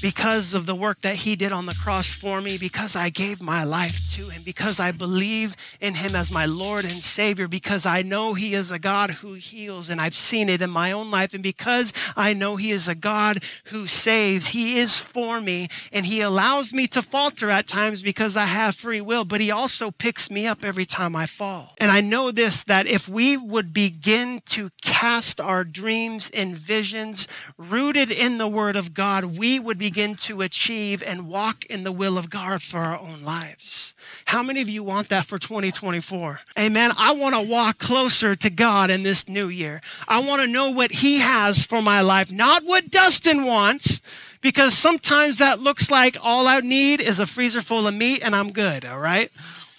because 0.00 0.54
of 0.54 0.66
the 0.66 0.74
work 0.74 1.00
that 1.02 1.16
he 1.16 1.36
did 1.36 1.52
on 1.52 1.66
the 1.66 1.74
cross 1.74 2.08
for 2.10 2.40
me, 2.40 2.56
because 2.58 2.96
I 2.96 3.10
gave 3.10 3.42
my 3.42 3.64
life 3.64 4.10
to 4.14 4.28
him, 4.28 4.42
because 4.44 4.80
I 4.80 4.92
believe 4.92 5.56
in 5.80 5.94
him 5.94 6.16
as 6.16 6.30
my 6.30 6.46
Lord 6.46 6.84
and 6.84 6.92
Savior, 6.92 7.48
because 7.48 7.84
I 7.84 8.02
know 8.02 8.34
he 8.34 8.54
is 8.54 8.72
a 8.72 8.78
God 8.78 9.10
who 9.10 9.34
heals 9.34 9.90
and 9.90 10.00
I've 10.00 10.14
seen 10.14 10.48
it 10.48 10.62
in 10.62 10.70
my 10.70 10.92
own 10.92 11.10
life, 11.10 11.34
and 11.34 11.42
because 11.42 11.92
I 12.16 12.32
know 12.32 12.56
he 12.56 12.70
is 12.70 12.88
a 12.88 12.94
God 12.94 13.38
who 13.64 13.86
saves, 13.86 14.48
he 14.48 14.78
is 14.78 14.96
for 14.96 15.40
me 15.40 15.68
and 15.92 16.06
he 16.06 16.20
allows 16.20 16.72
me 16.72 16.86
to 16.88 17.02
falter 17.02 17.50
at 17.50 17.66
times 17.66 18.02
because 18.02 18.36
I 18.36 18.46
have 18.46 18.74
free 18.74 19.00
will, 19.00 19.24
but 19.24 19.40
he 19.40 19.50
also 19.50 19.90
picks 19.90 20.30
me 20.30 20.46
up 20.46 20.64
every 20.64 20.86
time 20.86 21.14
I 21.14 21.26
fall. 21.26 21.74
And 21.78 21.90
I 21.90 22.00
know 22.00 22.30
this 22.30 22.62
that 22.64 22.86
if 22.86 23.08
we 23.08 23.36
would 23.36 23.72
begin 23.72 24.40
to 24.46 24.70
cast 24.82 25.40
our 25.40 25.64
dreams 25.64 26.30
and 26.32 26.56
visions 26.56 27.28
rooted 27.56 28.10
in 28.10 28.38
the 28.38 28.48
Word 28.48 28.76
of 28.76 28.94
God, 28.94 29.36
we 29.36 29.58
would 29.58 29.78
be 29.78 29.89
begin 29.90 30.14
to 30.14 30.40
achieve 30.40 31.02
and 31.04 31.26
walk 31.26 31.66
in 31.66 31.82
the 31.82 31.90
will 31.90 32.16
of 32.16 32.30
God 32.30 32.62
for 32.62 32.78
our 32.78 32.96
own 33.00 33.24
lives. 33.24 33.92
How 34.26 34.40
many 34.40 34.60
of 34.60 34.68
you 34.68 34.84
want 34.84 35.08
that 35.08 35.26
for 35.26 35.36
2024? 35.36 36.38
Amen. 36.56 36.92
I 36.96 37.12
want 37.12 37.34
to 37.34 37.40
walk 37.40 37.78
closer 37.78 38.36
to 38.36 38.50
God 38.50 38.88
in 38.88 39.02
this 39.02 39.28
new 39.28 39.48
year. 39.48 39.80
I 40.06 40.20
want 40.20 40.42
to 40.42 40.46
know 40.46 40.70
what 40.70 40.92
He 40.92 41.18
has 41.18 41.64
for 41.64 41.82
my 41.82 42.02
life, 42.02 42.30
not 42.30 42.62
what 42.62 42.92
Dustin 42.92 43.44
wants, 43.44 44.00
because 44.40 44.78
sometimes 44.78 45.38
that 45.38 45.58
looks 45.58 45.90
like 45.90 46.16
all 46.22 46.46
I 46.46 46.60
need 46.60 47.00
is 47.00 47.18
a 47.18 47.26
freezer 47.26 47.60
full 47.60 47.88
of 47.88 47.94
meat 47.96 48.20
and 48.22 48.36
I'm 48.36 48.52
good, 48.52 48.84
all 48.84 49.00
right? 49.00 49.32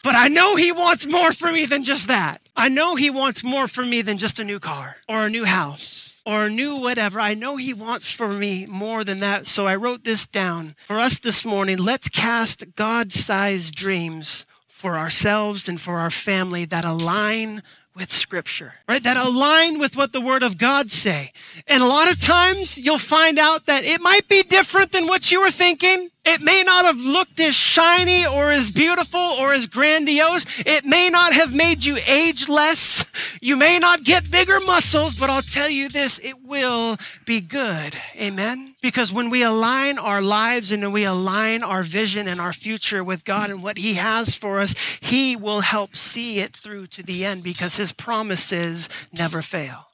But 0.03 0.15
I 0.15 0.27
know 0.27 0.57
He 0.57 0.73
wants 0.73 1.07
more 1.07 1.31
for 1.31 1.49
me 1.53 1.63
than 1.63 1.85
just 1.85 2.07
that. 2.07 2.41
I 2.57 2.67
know 2.67 2.97
He 2.97 3.09
wants 3.09 3.45
more 3.45 3.69
for 3.69 3.85
me 3.85 4.01
than 4.01 4.17
just 4.17 4.41
a 4.41 4.43
new 4.43 4.59
car 4.59 4.97
or 5.07 5.25
a 5.25 5.29
new 5.29 5.45
house 5.45 6.10
or 6.25 6.49
new 6.49 6.77
whatever. 6.77 7.19
I 7.19 7.33
know 7.33 7.57
He 7.57 7.73
wants 7.73 8.11
for 8.11 8.29
me 8.29 8.65
more 8.65 9.03
than 9.03 9.19
that. 9.19 9.45
So 9.45 9.67
I 9.67 9.75
wrote 9.75 10.03
this 10.03 10.27
down 10.27 10.75
for 10.85 10.99
us 10.99 11.19
this 11.19 11.43
morning. 11.45 11.77
Let's 11.77 12.09
cast 12.09 12.75
God 12.75 13.11
sized 13.11 13.75
dreams 13.75 14.45
for 14.67 14.97
ourselves 14.97 15.69
and 15.69 15.79
for 15.79 15.97
our 15.97 16.09
family 16.09 16.65
that 16.65 16.85
align 16.85 17.61
with 17.95 18.11
scripture, 18.11 18.75
right? 18.87 19.03
That 19.03 19.17
align 19.17 19.77
with 19.77 19.97
what 19.97 20.13
the 20.13 20.21
word 20.21 20.43
of 20.43 20.57
God 20.57 20.91
say. 20.91 21.33
And 21.67 21.83
a 21.83 21.87
lot 21.87 22.11
of 22.11 22.19
times 22.19 22.77
you'll 22.77 22.97
find 22.97 23.37
out 23.37 23.65
that 23.65 23.83
it 23.83 23.99
might 24.01 24.27
be 24.27 24.43
different 24.43 24.91
than 24.91 25.07
what 25.07 25.31
you 25.31 25.41
were 25.41 25.51
thinking. 25.51 26.09
It 26.23 26.39
may 26.39 26.61
not 26.63 26.85
have 26.85 26.97
looked 26.97 27.39
as 27.39 27.55
shiny 27.55 28.27
or 28.27 28.51
as 28.51 28.69
beautiful 28.69 29.19
or 29.19 29.53
as 29.53 29.65
grandiose. 29.65 30.45
It 30.59 30.85
may 30.85 31.09
not 31.09 31.33
have 31.33 31.55
made 31.55 31.83
you 31.83 31.97
age 32.07 32.47
less. 32.47 33.03
You 33.41 33.55
may 33.55 33.79
not 33.79 34.03
get 34.03 34.29
bigger 34.29 34.59
muscles, 34.59 35.19
but 35.19 35.31
I'll 35.31 35.41
tell 35.41 35.67
you 35.67 35.89
this, 35.89 36.19
it 36.19 36.43
will 36.45 36.97
be 37.25 37.41
good. 37.41 37.97
Amen. 38.15 38.75
Because 38.83 39.11
when 39.11 39.31
we 39.31 39.41
align 39.41 39.97
our 39.97 40.21
lives 40.21 40.71
and 40.71 40.93
we 40.93 41.05
align 41.05 41.63
our 41.63 41.81
vision 41.81 42.27
and 42.27 42.39
our 42.39 42.53
future 42.53 43.03
with 43.03 43.25
God 43.25 43.49
and 43.49 43.63
what 43.63 43.79
He 43.79 43.95
has 43.95 44.35
for 44.35 44.59
us, 44.59 44.75
He 44.99 45.35
will 45.35 45.61
help 45.61 45.95
see 45.95 46.37
it 46.37 46.55
through 46.55 46.87
to 46.87 47.03
the 47.03 47.25
end 47.25 47.41
because 47.43 47.77
His 47.77 47.91
promises 47.91 48.89
never 49.17 49.41
fail. 49.41 49.87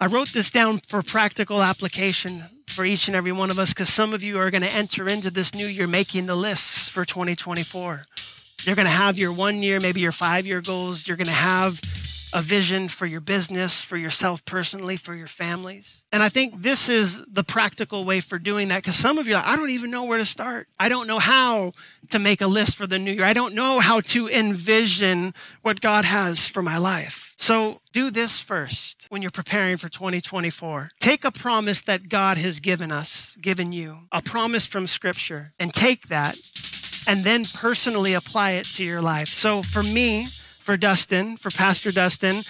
I 0.00 0.06
wrote 0.06 0.28
this 0.28 0.50
down 0.50 0.78
for 0.78 1.02
practical 1.02 1.60
application 1.60 2.32
for 2.78 2.84
each 2.84 3.08
and 3.08 3.16
every 3.16 3.32
one 3.32 3.50
of 3.50 3.58
us 3.58 3.74
because 3.74 3.92
some 3.92 4.14
of 4.14 4.22
you 4.22 4.38
are 4.38 4.52
going 4.52 4.62
to 4.62 4.72
enter 4.72 5.08
into 5.08 5.32
this 5.32 5.52
new 5.52 5.66
year 5.66 5.88
making 5.88 6.26
the 6.26 6.36
lists 6.36 6.88
for 6.88 7.04
2024. 7.04 8.04
You're 8.62 8.76
going 8.76 8.86
to 8.86 8.92
have 8.92 9.18
your 9.18 9.32
one 9.32 9.62
year, 9.62 9.80
maybe 9.80 9.98
your 9.98 10.12
five 10.12 10.46
year 10.46 10.60
goals. 10.60 11.08
You're 11.08 11.16
going 11.16 11.26
to 11.26 11.32
have 11.32 11.80
a 12.32 12.40
vision 12.40 12.86
for 12.86 13.04
your 13.04 13.20
business, 13.20 13.82
for 13.82 13.96
yourself 13.96 14.44
personally, 14.44 14.96
for 14.96 15.16
your 15.16 15.26
families. 15.26 16.04
And 16.12 16.22
I 16.22 16.28
think 16.28 16.54
this 16.54 16.88
is 16.88 17.20
the 17.26 17.42
practical 17.42 18.04
way 18.04 18.20
for 18.20 18.38
doing 18.38 18.68
that 18.68 18.76
because 18.76 18.94
some 18.94 19.18
of 19.18 19.26
you 19.26 19.34
are 19.34 19.38
like, 19.38 19.48
I 19.48 19.56
don't 19.56 19.70
even 19.70 19.90
know 19.90 20.04
where 20.04 20.18
to 20.18 20.24
start. 20.24 20.68
I 20.78 20.88
don't 20.88 21.08
know 21.08 21.18
how 21.18 21.72
to 22.10 22.20
make 22.20 22.40
a 22.40 22.46
list 22.46 22.76
for 22.76 22.86
the 22.86 23.00
new 23.00 23.10
year. 23.10 23.24
I 23.24 23.32
don't 23.32 23.56
know 23.56 23.80
how 23.80 24.02
to 24.02 24.28
envision 24.28 25.34
what 25.62 25.80
God 25.80 26.04
has 26.04 26.46
for 26.46 26.62
my 26.62 26.78
life. 26.78 27.27
So 27.38 27.80
do 27.92 28.10
this 28.10 28.40
first 28.40 29.06
when 29.10 29.22
you're 29.22 29.30
preparing 29.30 29.76
for 29.76 29.88
2024. 29.88 30.90
Take 30.98 31.24
a 31.24 31.30
promise 31.30 31.80
that 31.82 32.08
God 32.08 32.36
has 32.36 32.58
given 32.58 32.90
us, 32.90 33.36
given 33.40 33.70
you, 33.72 34.00
a 34.10 34.20
promise 34.20 34.66
from 34.66 34.86
Scripture, 34.88 35.52
and 35.58 35.72
take 35.72 36.08
that 36.08 36.36
and 37.08 37.24
then 37.24 37.44
personally 37.44 38.12
apply 38.12 38.50
it 38.52 38.66
to 38.66 38.84
your 38.84 39.00
life. 39.00 39.28
So 39.28 39.62
for 39.62 39.82
me, 39.82 40.24
for 40.26 40.76
Dustin, 40.76 41.36
for 41.36 41.50
Pastor 41.50 41.90
Dustin, 41.90 42.42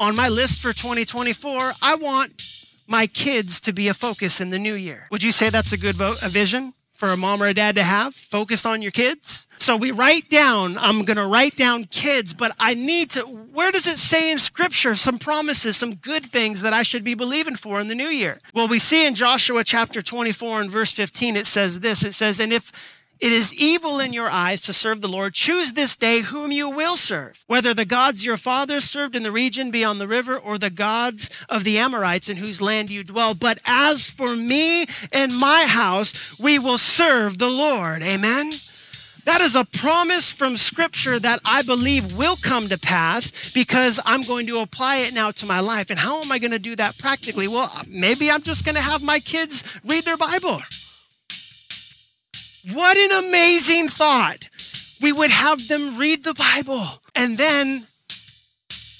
on 0.00 0.16
my 0.16 0.28
list 0.28 0.60
for 0.60 0.72
2024, 0.72 1.74
I 1.82 1.94
want 1.94 2.42
my 2.88 3.06
kids 3.06 3.60
to 3.60 3.72
be 3.72 3.88
a 3.88 3.94
focus 3.94 4.40
in 4.40 4.50
the 4.50 4.58
new 4.58 4.74
year. 4.74 5.06
Would 5.12 5.22
you 5.22 5.32
say 5.32 5.50
that's 5.50 5.72
a 5.72 5.78
good 5.78 5.94
vote, 5.94 6.22
a 6.22 6.28
vision? 6.28 6.72
for 6.94 7.10
a 7.10 7.16
mom 7.16 7.42
or 7.42 7.46
a 7.46 7.54
dad 7.54 7.74
to 7.74 7.82
have. 7.82 8.14
Focus 8.14 8.64
on 8.64 8.80
your 8.80 8.92
kids. 8.92 9.46
So 9.64 9.78
we 9.78 9.92
write 9.92 10.28
down, 10.28 10.76
I'm 10.76 11.06
going 11.06 11.16
to 11.16 11.24
write 11.24 11.56
down 11.56 11.84
kids, 11.84 12.34
but 12.34 12.54
I 12.58 12.74
need 12.74 13.12
to, 13.12 13.22
where 13.22 13.72
does 13.72 13.86
it 13.86 13.96
say 13.96 14.30
in 14.30 14.38
scripture 14.38 14.94
some 14.94 15.18
promises, 15.18 15.78
some 15.78 15.94
good 15.94 16.22
things 16.22 16.60
that 16.60 16.74
I 16.74 16.82
should 16.82 17.02
be 17.02 17.14
believing 17.14 17.56
for 17.56 17.80
in 17.80 17.88
the 17.88 17.94
new 17.94 18.08
year? 18.08 18.40
Well, 18.52 18.68
we 18.68 18.78
see 18.78 19.06
in 19.06 19.14
Joshua 19.14 19.64
chapter 19.64 20.02
24 20.02 20.60
and 20.60 20.70
verse 20.70 20.92
15, 20.92 21.34
it 21.34 21.46
says 21.46 21.80
this 21.80 22.04
it 22.04 22.12
says, 22.12 22.38
And 22.40 22.52
if 22.52 22.72
it 23.20 23.32
is 23.32 23.54
evil 23.54 24.00
in 24.00 24.12
your 24.12 24.28
eyes 24.28 24.60
to 24.62 24.74
serve 24.74 25.00
the 25.00 25.08
Lord. 25.08 25.32
Choose 25.32 25.72
this 25.72 25.96
day 25.96 26.20
whom 26.20 26.52
you 26.52 26.68
will 26.68 26.96
serve, 26.96 27.42
whether 27.46 27.72
the 27.72 27.86
gods 27.86 28.22
your 28.22 28.36
fathers 28.36 28.84
served 28.84 29.16
in 29.16 29.22
the 29.22 29.32
region 29.32 29.70
beyond 29.70 29.98
the 29.98 30.08
river 30.08 30.36
or 30.36 30.58
the 30.58 30.68
gods 30.68 31.30
of 31.48 31.64
the 31.64 31.78
Amorites 31.78 32.28
in 32.28 32.36
whose 32.36 32.60
land 32.60 32.90
you 32.90 33.02
dwell. 33.02 33.32
But 33.34 33.60
as 33.64 34.10
for 34.10 34.36
me 34.36 34.84
and 35.10 35.34
my 35.38 35.64
house, 35.66 36.38
we 36.38 36.58
will 36.58 36.76
serve 36.76 37.38
the 37.38 37.48
Lord. 37.48 38.02
Amen. 38.02 38.50
That 39.24 39.40
is 39.40 39.56
a 39.56 39.64
promise 39.64 40.30
from 40.30 40.56
Scripture 40.56 41.18
that 41.18 41.40
I 41.44 41.62
believe 41.62 42.16
will 42.16 42.36
come 42.36 42.64
to 42.68 42.78
pass 42.78 43.32
because 43.54 43.98
I'm 44.04 44.20
going 44.22 44.46
to 44.48 44.60
apply 44.60 44.98
it 44.98 45.14
now 45.14 45.30
to 45.30 45.46
my 45.46 45.60
life. 45.60 45.88
And 45.88 45.98
how 45.98 46.20
am 46.20 46.30
I 46.30 46.38
going 46.38 46.50
to 46.50 46.58
do 46.58 46.76
that 46.76 46.98
practically? 46.98 47.48
Well, 47.48 47.72
maybe 47.88 48.30
I'm 48.30 48.42
just 48.42 48.64
going 48.64 48.74
to 48.74 48.82
have 48.82 49.02
my 49.02 49.18
kids 49.18 49.64
read 49.82 50.04
their 50.04 50.18
Bible. 50.18 50.60
What 52.72 52.96
an 52.96 53.24
amazing 53.26 53.88
thought. 53.88 54.44
We 55.00 55.12
would 55.12 55.30
have 55.30 55.68
them 55.68 55.98
read 55.98 56.24
the 56.24 56.34
Bible 56.34 56.86
and 57.14 57.38
then 57.38 57.86